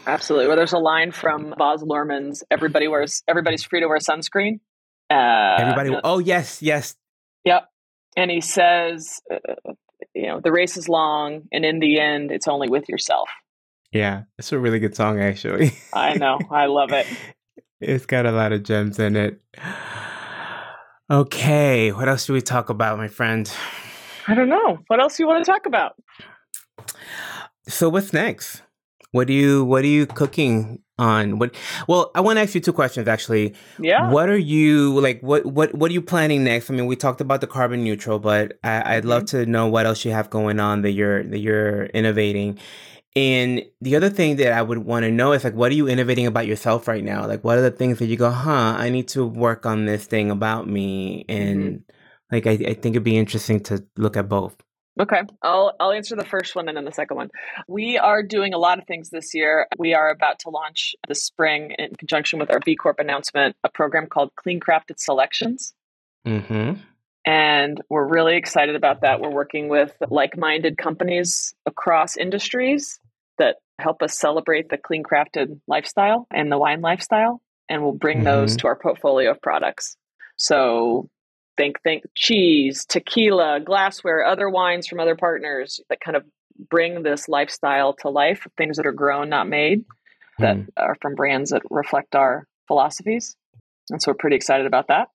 [0.07, 0.46] Absolutely.
[0.46, 4.61] Well there's a line from Baz Luhrmann's everybody wears everybody's free to wear sunscreen.
[5.11, 6.01] Uh, Everybody.
[6.05, 6.96] Oh yes, yes.
[7.44, 7.68] Yep.
[8.16, 9.72] And he says, uh,
[10.14, 13.29] you know, the race is long, and in the end, it's only with yourself.
[13.92, 15.72] Yeah, it's a really good song, actually.
[15.92, 16.38] I know.
[16.50, 17.07] I love it.
[17.83, 19.40] It's got a lot of gems in it.
[21.11, 23.50] Okay, what else do we talk about, my friend?
[24.29, 24.81] I don't know.
[24.88, 25.94] What else do you want to talk about?
[27.68, 28.61] So what's next?
[29.12, 31.38] What do you what are you cooking on?
[31.38, 31.55] What
[31.88, 33.55] well i want to ask you two questions actually.
[33.81, 34.11] Yeah.
[34.11, 36.70] What are you like what what what are you planning next?
[36.70, 39.09] I mean we talked about the carbon neutral but I, would mm-hmm.
[39.09, 42.59] love to know what else you have going on that you're that you're innovating.
[43.16, 45.88] And the other thing that i would want to know is like what are you
[45.88, 47.27] innovating about yourself right now?
[47.27, 50.07] Like what are the things that you go huh i need to work on this
[50.07, 52.35] thing about me and mm-hmm.
[52.35, 54.57] like I, I think it'd be interesting to look at both
[55.00, 57.30] Okay, I'll I'll answer the first one and then the second one.
[57.66, 59.66] We are doing a lot of things this year.
[59.78, 63.70] We are about to launch this spring in conjunction with our B Corp announcement a
[63.70, 65.72] program called Clean Crafted Selections.
[66.26, 66.82] Mm-hmm.
[67.24, 69.20] And we're really excited about that.
[69.20, 72.98] We're working with like-minded companies across industries
[73.38, 78.18] that help us celebrate the clean crafted lifestyle and the wine lifestyle, and we'll bring
[78.18, 78.26] mm-hmm.
[78.26, 79.96] those to our portfolio of products.
[80.36, 81.08] So
[81.61, 86.25] think think cheese, tequila, glassware, other wines from other partners that kind of
[86.70, 89.85] bring this lifestyle to life, things that are grown, not made,
[90.38, 90.68] that mm.
[90.79, 93.37] are from brands that reflect our philosophies.
[93.90, 95.09] And so we're pretty excited about that.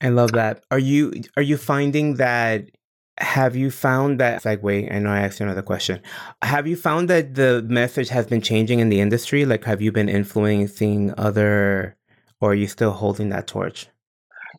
[0.00, 0.64] I love that.
[0.70, 2.70] Are you are you finding that
[3.18, 6.00] have you found that like wait, I know I asked you another question.
[6.40, 9.44] Have you found that the message has been changing in the industry?
[9.44, 11.98] Like have you been influencing other
[12.40, 13.88] or are you still holding that torch?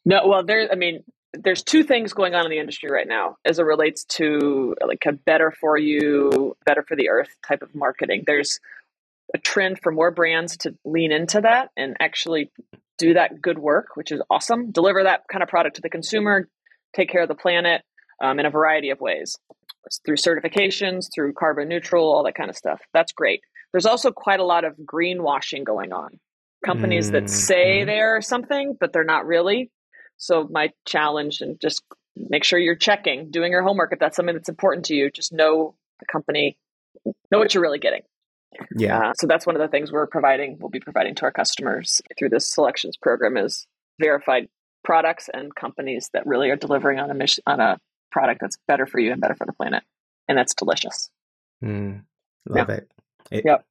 [0.05, 3.37] No, well there I mean, there's two things going on in the industry right now
[3.45, 7.73] as it relates to like a better for you, better for the earth type of
[7.73, 8.23] marketing.
[8.25, 8.59] There's
[9.33, 12.51] a trend for more brands to lean into that and actually
[12.97, 14.71] do that good work, which is awesome.
[14.71, 16.49] Deliver that kind of product to the consumer,
[16.95, 17.81] take care of the planet
[18.21, 19.37] um, in a variety of ways
[20.05, 22.81] through certifications, through carbon neutral, all that kind of stuff.
[22.93, 23.41] That's great.
[23.71, 26.19] There's also quite a lot of greenwashing going on.
[26.63, 27.25] Companies mm-hmm.
[27.25, 27.87] that say mm-hmm.
[27.87, 29.71] they're something, but they're not really.
[30.21, 31.83] So my challenge and just
[32.15, 35.09] make sure you're checking, doing your homework if that's something that's important to you.
[35.09, 36.57] Just know the company,
[37.31, 38.01] know what you're really getting.
[38.75, 38.99] Yeah.
[38.99, 40.57] Uh, so that's one of the things we're providing.
[40.59, 43.65] We'll be providing to our customers through this selections program is
[43.99, 44.47] verified
[44.83, 47.79] products and companies that really are delivering on a mission on a
[48.11, 49.83] product that's better for you and better for the planet.
[50.27, 51.09] and that's delicious.
[51.63, 52.03] Mm,
[52.47, 52.75] love yeah.
[52.75, 52.91] it.
[53.31, 53.45] it.
[53.45, 53.65] Yep.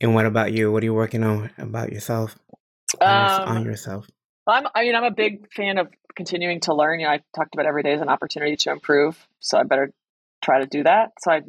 [0.00, 0.72] And what about you?
[0.72, 2.36] What are you working on about yourself?
[3.00, 4.08] Um, on yourself.
[4.46, 7.00] I'm, I mean, I'm a big fan of continuing to learn.
[7.00, 9.92] You know, I talked about every day as an opportunity to improve, so I better
[10.42, 11.12] try to do that.
[11.20, 11.42] So I,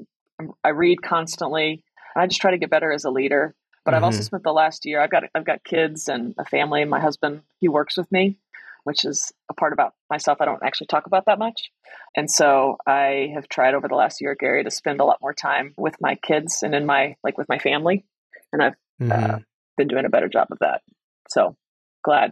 [0.64, 1.84] I read constantly,
[2.16, 3.54] and I just try to get better as a leader.
[3.84, 3.98] But mm-hmm.
[3.98, 4.26] I've also mm-hmm.
[4.26, 5.02] spent the last year.
[5.02, 6.86] I've got I've got kids and a family.
[6.86, 8.38] My husband he works with me,
[8.84, 11.72] which is a part about myself I don't actually talk about that much.
[12.16, 15.34] And so I have tried over the last year, Gary, to spend a lot more
[15.34, 18.06] time with my kids and in my like with my family,
[18.54, 19.36] and I've uh, mm-hmm.
[19.36, 19.40] uh,
[19.78, 20.82] been doing a better job of that.
[21.30, 21.56] So
[22.04, 22.32] glad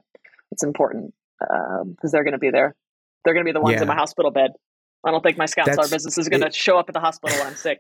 [0.54, 2.76] it's important because um, they're going to be there.
[3.26, 3.82] They're going to be the ones yeah.
[3.82, 4.52] in my hospital bed.
[5.04, 7.00] I don't think my Scout and Cellar business is going to show up at the
[7.00, 7.80] hospital when I'm sick.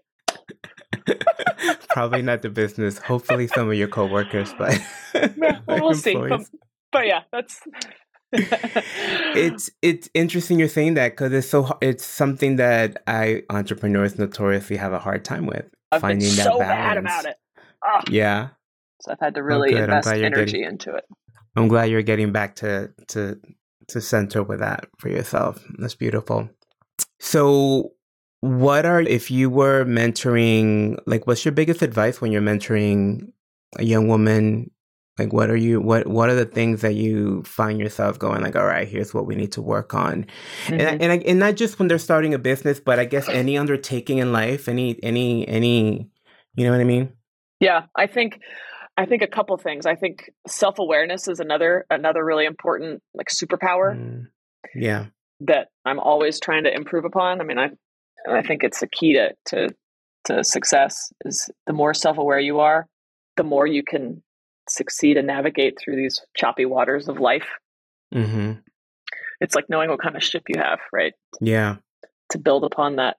[1.89, 2.97] Probably not the business.
[2.97, 4.78] Hopefully, some of your coworkers, but
[5.67, 6.15] we'll see.
[6.15, 6.41] But,
[6.91, 7.61] but, yeah, that's.
[8.32, 14.78] it's it's interesting you're saying that because it's so it's something that I entrepreneurs notoriously
[14.78, 16.95] have a hard time with I've finding been so that balance.
[16.95, 18.09] bad about it.
[18.09, 18.49] Yeah,
[19.01, 21.05] so I've had to really oh, invest energy getting, into it.
[21.56, 23.39] I'm glad you're getting back to to
[23.89, 25.64] to center with that for yourself.
[25.78, 26.49] That's beautiful.
[27.20, 27.93] So
[28.43, 33.32] what are if you were mentoring like what's your biggest advice when you're mentoring
[33.80, 34.70] a young woman
[35.18, 38.58] like what are you what what are the things that you find yourself going like
[38.58, 40.26] all right here's what we need to work on
[40.66, 40.74] mm-hmm.
[40.74, 44.18] and and, and not just when they're starting a business but i guess any undertaking
[44.18, 46.10] in life any any any
[46.56, 47.14] you know what i mean
[47.62, 48.41] yeah i think
[48.98, 53.96] i think a couple things i think self-awareness is another another really important like superpower
[53.98, 54.26] mm.
[54.76, 55.06] yeah
[55.39, 57.70] that i'm always trying to improve upon i mean i
[58.30, 59.70] I think it's a key to to
[60.26, 62.88] to success is the more self-aware you are,
[63.36, 64.24] the more you can
[64.70, 67.48] succeed and navigate through these choppy waters of life.
[68.14, 68.54] Mm-hmm.
[69.41, 71.14] It's like knowing what kind of ship you have, right?
[71.41, 71.78] Yeah.
[72.32, 73.18] To build upon that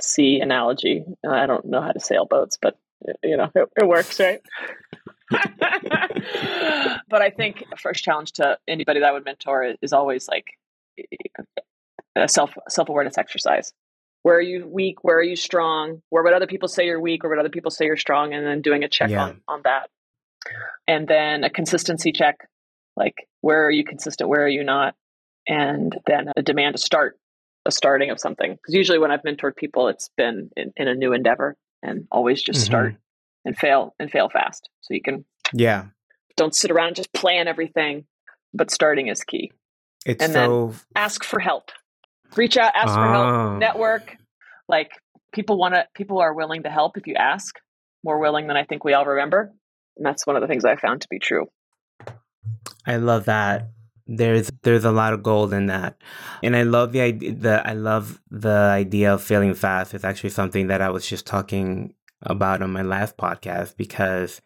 [0.00, 2.78] sea analogy, I don't know how to sail boats, but
[3.22, 4.40] you know it, it works, right?
[5.30, 10.46] but I think first challenge to anybody that I would mentor is always like
[12.16, 13.72] a self self awareness exercise.
[14.22, 15.02] Where are you weak?
[15.02, 16.02] Where are you strong?
[16.08, 17.24] Where would other people say you're weak?
[17.24, 18.32] Or would other people say you're strong?
[18.32, 19.24] And then doing a check yeah.
[19.24, 19.90] on, on that.
[20.86, 22.36] And then a consistency check
[22.96, 24.30] like where are you consistent?
[24.30, 24.94] Where are you not?
[25.46, 27.18] And then a demand to start
[27.66, 28.52] a starting of something.
[28.52, 32.42] Because usually when i've mentored people it's been in, in a new endeavor and always
[32.42, 32.66] just mm-hmm.
[32.66, 32.96] start
[33.44, 35.86] and fail and fail fast so you can yeah
[36.36, 38.04] don't sit around and just plan everything
[38.52, 39.52] but starting is key
[40.06, 40.68] it's and so...
[40.68, 41.70] then ask for help
[42.36, 43.58] reach out, ask for help, ah.
[43.58, 44.16] network.
[44.68, 44.92] Like
[45.32, 47.58] people want to, people are willing to help if you ask,
[48.02, 49.52] more willing than I think we all remember.
[49.96, 51.46] And that's one of the things I found to be true.
[52.86, 53.70] I love that.
[54.06, 55.96] There's there's a lot of gold in that,
[56.42, 57.32] and I love the idea.
[57.32, 59.94] The I love the idea of failing fast.
[59.94, 61.94] It's actually something that I was just talking
[62.24, 64.40] about on my last podcast because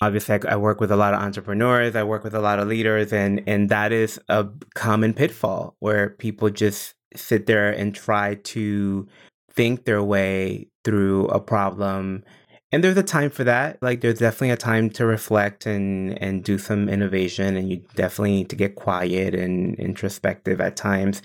[0.00, 2.68] obviously I, I, work with a lot of entrepreneurs i work with a lot of
[2.68, 8.36] leaders and and that is a common pitfall where people just sit there and try
[8.36, 9.06] to
[9.54, 12.24] think their way through a problem.
[12.70, 13.82] And there's a time for that.
[13.82, 18.32] Like there's definitely a time to reflect and and do some innovation and you definitely
[18.32, 21.20] need to get quiet and introspective at times.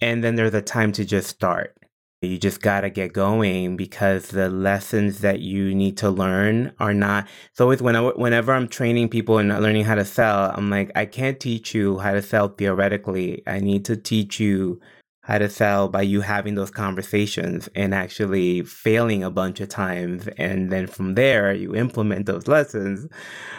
[0.00, 1.76] And then there's a time to just start
[2.28, 6.94] you just got to get going because the lessons that you need to learn are
[6.94, 10.70] not so always when I, whenever i'm training people and learning how to sell i'm
[10.70, 13.42] like i can't teach you how to sell theoretically.
[13.46, 14.80] I need to teach you
[15.22, 20.28] how to sell by you having those conversations and actually failing a bunch of times.
[20.36, 23.08] And then from there you implement those lessons.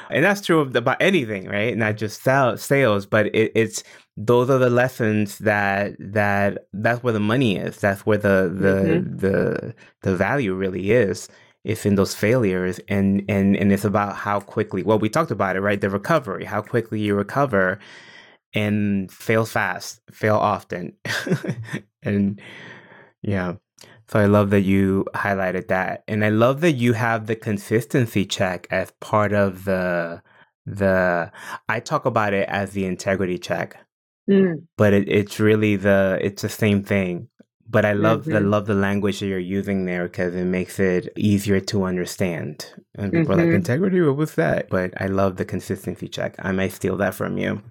[0.09, 1.75] And that's true about anything right?
[1.77, 3.83] Not just sell, sales but it, it's
[4.17, 7.77] those are the lessons that that that's where the money is.
[7.77, 9.17] That's where the the mm-hmm.
[9.17, 11.29] the the value really is
[11.63, 12.81] it's in those failures.
[12.89, 15.79] And and and it's about how quickly well we talked about it right?
[15.79, 17.79] The recovery how quickly you recover
[18.53, 20.93] and fail fast, fail often.
[22.03, 22.41] and
[23.21, 23.55] yeah.
[24.07, 26.03] So I love that you highlighted that.
[26.07, 30.21] And I love that you have the consistency check as part of the
[30.65, 31.31] the
[31.67, 33.77] I talk about it as the integrity check.
[34.29, 34.63] Mm.
[34.77, 37.29] But it, it's really the it's the same thing.
[37.67, 38.33] But I love mm-hmm.
[38.33, 42.71] the love the language that you're using there because it makes it easier to understand.
[42.95, 43.31] And people mm-hmm.
[43.31, 43.55] are like mm-hmm.
[43.55, 44.69] integrity, what was that?
[44.69, 46.35] But I love the consistency check.
[46.39, 47.63] I might steal that from you.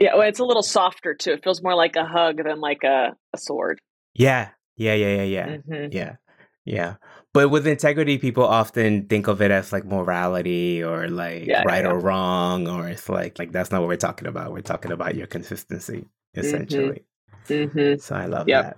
[0.00, 1.32] Yeah, well, it's a little softer too.
[1.32, 3.80] It feels more like a hug than like a, a sword.
[4.14, 5.92] Yeah, yeah, yeah, yeah, yeah, mm-hmm.
[5.92, 6.16] yeah,
[6.64, 6.94] yeah.
[7.34, 11.84] But with integrity, people often think of it as like morality or like yeah, right
[11.84, 11.90] yeah.
[11.90, 14.52] or wrong, or it's like like that's not what we're talking about.
[14.52, 16.40] We're talking about your consistency, mm-hmm.
[16.40, 17.04] essentially.
[17.48, 17.98] Mm-hmm.
[17.98, 18.64] So I love yep.
[18.64, 18.76] that.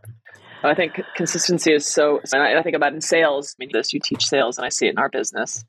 [0.63, 3.55] I think consistency is so, and I think about in sales.
[3.59, 5.65] I mean, this you teach sales, and I see it in our business.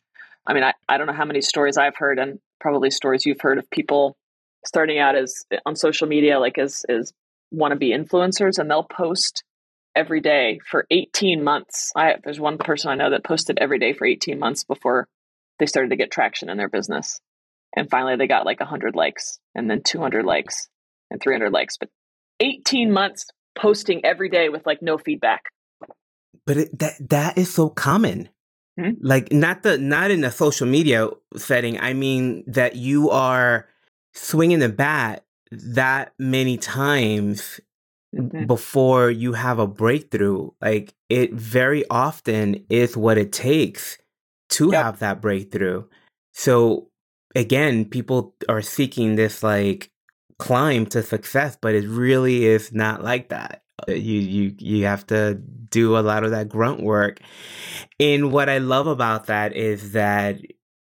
[0.45, 3.41] I mean, I, I don't know how many stories I've heard, and probably stories you've
[3.41, 4.17] heard of people
[4.65, 5.33] starting out as
[5.65, 7.13] on social media, like as as
[7.53, 9.43] wannabe influencers, and they'll post
[9.95, 11.91] every day for 18 months.
[11.95, 15.07] I there's one person I know that posted every day for 18 months before
[15.59, 17.19] they started to get traction in their business.
[17.75, 20.67] And finally they got like 100 likes and then 200 likes
[21.09, 21.89] and 300 likes, but
[22.39, 25.43] 18 months posting every day with like no feedback.
[26.45, 28.29] But it, that that is so common.
[28.79, 29.05] Mm-hmm.
[29.05, 31.79] Like not the not in a social media setting.
[31.79, 33.67] I mean that you are
[34.13, 37.59] swinging the bat that many times
[38.15, 38.45] mm-hmm.
[38.45, 40.49] before you have a breakthrough.
[40.61, 43.97] Like it very often is what it takes
[44.51, 44.83] to yep.
[44.83, 45.85] have that breakthrough.
[46.33, 46.89] So
[47.35, 49.91] again, people are seeking this like
[50.39, 53.63] climb to success, but it really is not like that.
[53.87, 57.19] Uh, you you you have to do a lot of that grunt work.
[57.99, 60.39] And what I love about that is that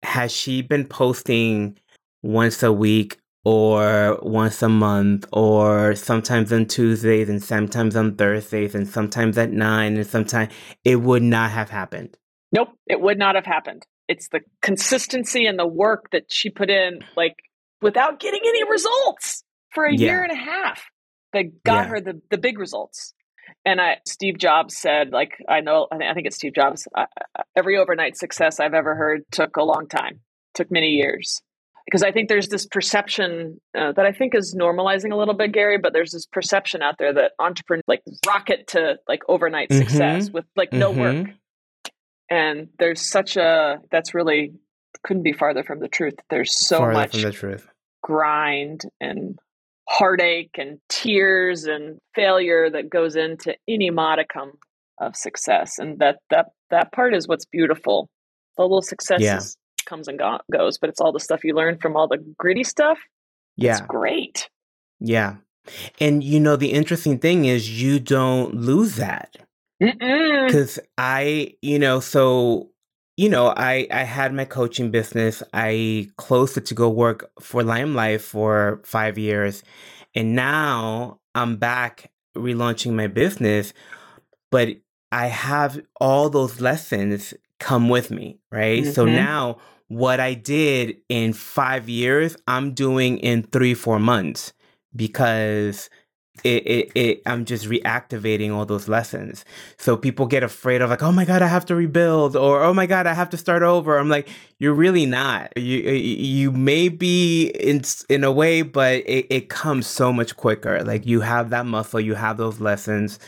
[0.04, 1.78] has she been posting
[2.24, 8.74] once a week or once a month or sometimes on Tuesdays and sometimes on Thursdays
[8.74, 10.52] and sometimes at 9 and sometimes
[10.84, 12.18] it would not have happened.
[12.52, 13.86] Nope, it would not have happened.
[14.08, 17.36] It's the consistency and the work that she put in like
[17.82, 20.08] without getting any results for a yeah.
[20.08, 20.84] year and a half
[21.34, 21.90] that got yeah.
[21.90, 23.14] her the, the big results.
[23.66, 26.88] And I, Steve Jobs said, like, I know, I think it's Steve Jobs,
[27.56, 30.22] every overnight success I've ever heard took a long time,
[30.54, 31.42] took many years.
[31.86, 35.52] Because I think there's this perception uh, that I think is normalizing a little bit,
[35.52, 39.80] Gary, but there's this perception out there that entrepreneurs like rocket to like overnight mm-hmm.
[39.80, 41.00] success with like no mm-hmm.
[41.02, 41.28] work.
[42.30, 44.54] And there's such a, that's really
[45.04, 46.16] couldn't be farther from the truth.
[46.30, 47.68] There's so farther much from the truth.
[48.02, 49.38] grind and
[49.90, 54.54] heartache and tears and failure that goes into any modicum
[55.00, 58.10] of success and that that that part is what's beautiful
[58.58, 59.40] the little successes yeah.
[59.86, 62.64] Comes and go- goes but it's all the stuff you learn from all the gritty
[62.64, 63.00] stuff.
[63.56, 63.78] Yeah.
[63.78, 64.50] it's great.
[65.00, 65.36] Yeah.
[66.00, 69.36] And you know the interesting thing is you don't lose that.
[69.80, 72.70] Because i you know so
[73.18, 75.44] you know, I I had my coaching business.
[75.54, 79.64] I closed it to go work for Limelife for five years,
[80.16, 83.74] and now I'm back relaunching my business.
[84.52, 84.78] But
[85.12, 88.84] I have all those lessons come with me, right?
[88.84, 88.92] Mm-hmm.
[88.92, 89.58] So now
[89.88, 94.52] what I did in five years, I'm doing in three four months
[94.94, 95.90] because
[96.44, 99.46] it, it, it, I'm just reactivating all those lessons.
[99.78, 102.74] So people get afraid of like, oh my God, I have to rebuild or, oh
[102.74, 103.98] my God, I have to start over.
[103.98, 104.28] I'm like,
[104.60, 105.56] you're really not.
[105.56, 110.84] You, you may be in, in a way, but it, it comes so much quicker.
[110.84, 113.20] Like you have that muscle, you have those lessons.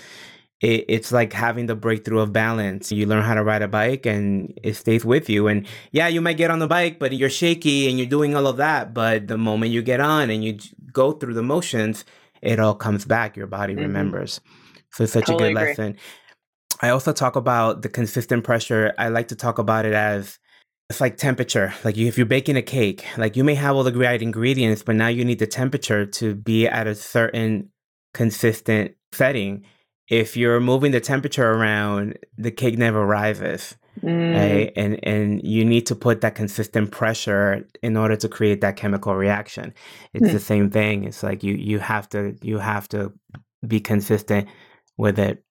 [0.66, 2.92] It, it's like having the breakthrough of balance.
[2.92, 5.48] You learn how to ride a bike and it stays with you.
[5.48, 8.48] And yeah, you might get on the bike, but you're shaky and you're doing all
[8.48, 8.92] of that.
[8.92, 10.58] But the moment you get on and you
[10.92, 12.04] go through the motions,
[12.42, 13.38] it all comes back.
[13.38, 13.84] Your body mm-hmm.
[13.84, 14.42] remembers.
[14.92, 15.70] So it's such totally a good agree.
[15.70, 15.98] lesson.
[16.82, 18.92] I also talk about the consistent pressure.
[18.98, 20.40] I like to talk about it as
[20.90, 21.76] it's like temperature.
[21.84, 24.82] Like you, if you're baking a cake, like you may have all the right ingredients,
[24.82, 27.70] but now you need the temperature to be at a certain
[28.16, 29.64] consistent setting.
[30.10, 33.76] If you're moving the temperature around, the cake never rises.
[34.02, 34.36] Mm.
[34.36, 34.74] Right?
[34.76, 39.16] And and you need to put that consistent pressure in order to create that chemical
[39.16, 39.74] reaction.
[40.14, 40.32] It's mm.
[40.34, 41.06] the same thing.
[41.06, 43.14] It's like you you have to you have to
[43.66, 44.50] be consistent
[44.98, 45.44] with it.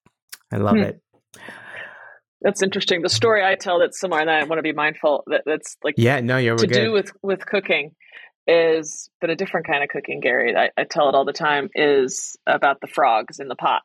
[0.52, 0.84] I love mm.
[0.84, 1.00] it.
[2.42, 3.00] That's interesting.
[3.00, 5.94] The story I tell that's similar, and I want to be mindful that that's like
[5.96, 6.74] yeah, no, you're to good.
[6.74, 7.92] do with with cooking
[8.46, 10.54] is, but a different kind of cooking, Gary.
[10.54, 11.70] I, I tell it all the time.
[11.74, 13.80] Is about the frogs in the pot.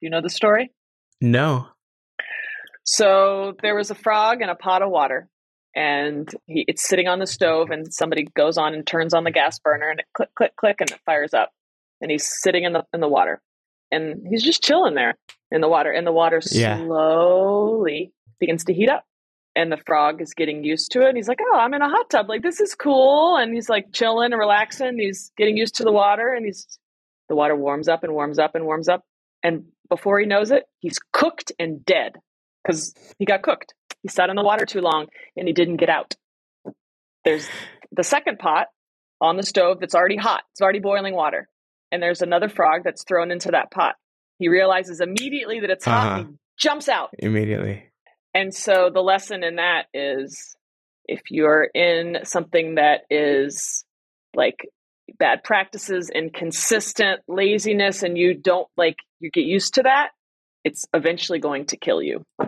[0.00, 0.72] You know the story?
[1.20, 1.68] No.
[2.84, 5.28] So there was a frog in a pot of water,
[5.76, 9.30] and he, it's sitting on the stove, and somebody goes on and turns on the
[9.30, 11.50] gas burner, and it click, click, click, and it fires up.
[12.00, 13.40] And he's sitting in the in the water,
[13.90, 15.16] and he's just chilling there
[15.50, 16.78] in the water, and the water yeah.
[16.78, 19.04] slowly begins to heat up.
[19.56, 21.08] And the frog is getting used to it.
[21.08, 22.28] And he's like, "Oh, I'm in a hot tub.
[22.28, 24.96] Like this is cool." And he's like chilling and relaxing.
[24.98, 26.66] He's getting used to the water, and he's
[27.28, 29.04] the water warms up and warms up and warms up.
[29.42, 32.14] And before he knows it, he's cooked and dead
[32.64, 33.74] because he got cooked.
[34.02, 36.14] He sat in the water too long and he didn't get out.
[37.24, 37.46] There's
[37.92, 38.68] the second pot
[39.20, 41.48] on the stove that's already hot, it's already boiling water.
[41.92, 43.96] And there's another frog that's thrown into that pot.
[44.38, 46.20] He realizes immediately that it's hot uh-huh.
[46.20, 47.10] and jumps out.
[47.18, 47.84] Immediately.
[48.32, 50.56] And so the lesson in that is
[51.04, 53.84] if you're in something that is
[54.34, 54.68] like
[55.18, 60.10] bad practices and consistent laziness and you don't like you get used to that
[60.64, 62.24] it's eventually going to kill you.
[62.38, 62.46] Uh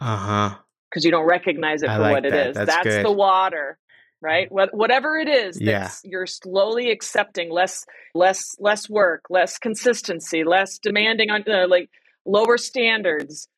[0.00, 0.54] huh.
[0.88, 2.46] Because you don't recognize it I for like what it that.
[2.50, 2.56] is.
[2.56, 3.78] That's That's, the water,
[4.22, 4.50] right?
[4.50, 5.90] What, whatever it is, Yeah.
[6.04, 7.84] you're slowly accepting less,
[8.14, 11.90] less, less work, less consistency, less demanding on uh, like
[12.24, 13.48] lower standards,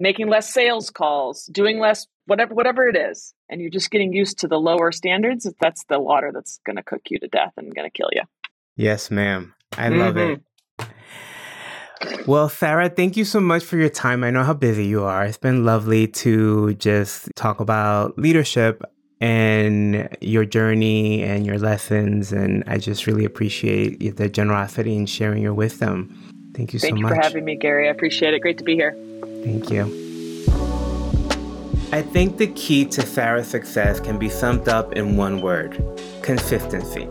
[0.00, 4.38] making less sales calls, doing less whatever whatever it is, and you're just getting used
[4.40, 5.50] to the lower standards.
[5.60, 8.22] That's the water that's going to cook you to death and going to kill you.
[8.76, 9.54] Yes, ma'am.
[9.76, 10.34] I love Mhm.
[10.34, 10.42] it.
[12.26, 14.22] Well, Sarah, thank you so much for your time.
[14.22, 15.24] I know how busy you are.
[15.24, 18.82] It's been lovely to just talk about leadership
[19.20, 22.30] and your journey and your lessons.
[22.32, 26.14] And I just really appreciate the generosity in sharing your wisdom.
[26.54, 27.14] Thank you Thank so you much.
[27.14, 27.88] for having me, Gary.
[27.88, 28.40] I appreciate it.
[28.40, 28.94] Great to be here.
[29.42, 30.07] Thank you.
[31.90, 35.82] I think the key to Sarah's success can be summed up in one word
[36.20, 37.08] consistency.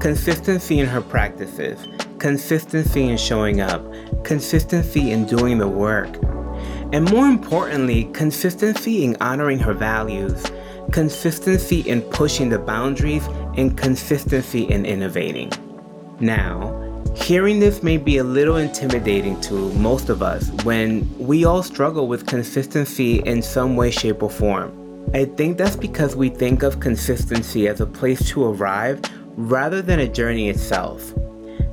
[0.00, 1.88] Consistency in her practices,
[2.18, 3.82] consistency in showing up,
[4.22, 6.14] consistency in doing the work,
[6.92, 10.44] and more importantly, consistency in honoring her values,
[10.90, 15.50] consistency in pushing the boundaries, and consistency in innovating.
[16.20, 21.62] Now, hearing this may be a little intimidating to most of us when we all
[21.62, 24.78] struggle with consistency in some way, shape, or form.
[25.14, 29.00] I think that's because we think of consistency as a place to arrive
[29.36, 31.12] rather than a journey itself.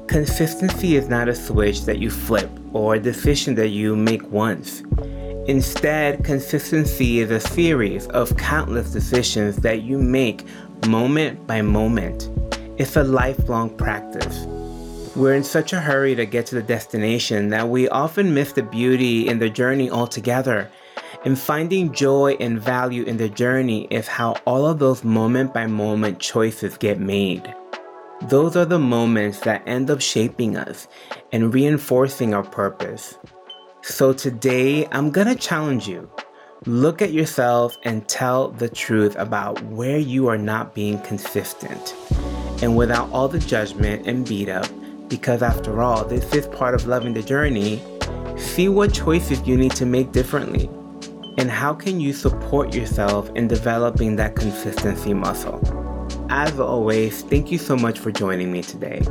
[0.07, 4.81] Consistency is not a switch that you flip or a decision that you make once.
[5.47, 10.45] Instead, consistency is a series of countless decisions that you make
[10.87, 12.29] moment by moment.
[12.77, 14.45] It's a lifelong practice.
[15.15, 18.61] We're in such a hurry to get to the destination that we often miss the
[18.61, 20.69] beauty in the journey altogether.
[21.25, 25.65] And finding joy and value in the journey is how all of those moment by
[25.65, 27.53] moment choices get made.
[28.23, 30.87] Those are the moments that end up shaping us
[31.31, 33.17] and reinforcing our purpose.
[33.81, 36.09] So today, I'm gonna challenge you.
[36.65, 41.95] Look at yourself and tell the truth about where you are not being consistent.
[42.61, 44.67] And without all the judgment and beat up,
[45.09, 47.81] because after all, this is part of loving the journey,
[48.37, 50.69] see what choices you need to make differently.
[51.37, 55.59] And how can you support yourself in developing that consistency muscle?
[56.29, 59.01] As always, thank you so much for joining me today.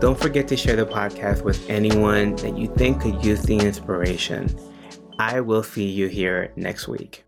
[0.00, 4.54] Don't forget to share the podcast with anyone that you think could use the inspiration.
[5.18, 7.24] I will see you here next week.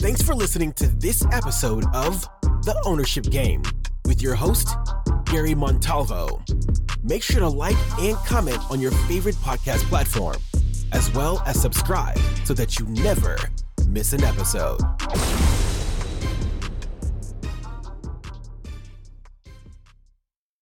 [0.00, 2.22] Thanks for listening to this episode of
[2.64, 3.62] The Ownership Game
[4.06, 4.68] with your host,
[5.30, 6.42] Gary Montalvo.
[7.04, 10.36] Make sure to like and comment on your favorite podcast platform,
[10.92, 13.38] as well as subscribe so that you never
[13.86, 14.80] miss an episode.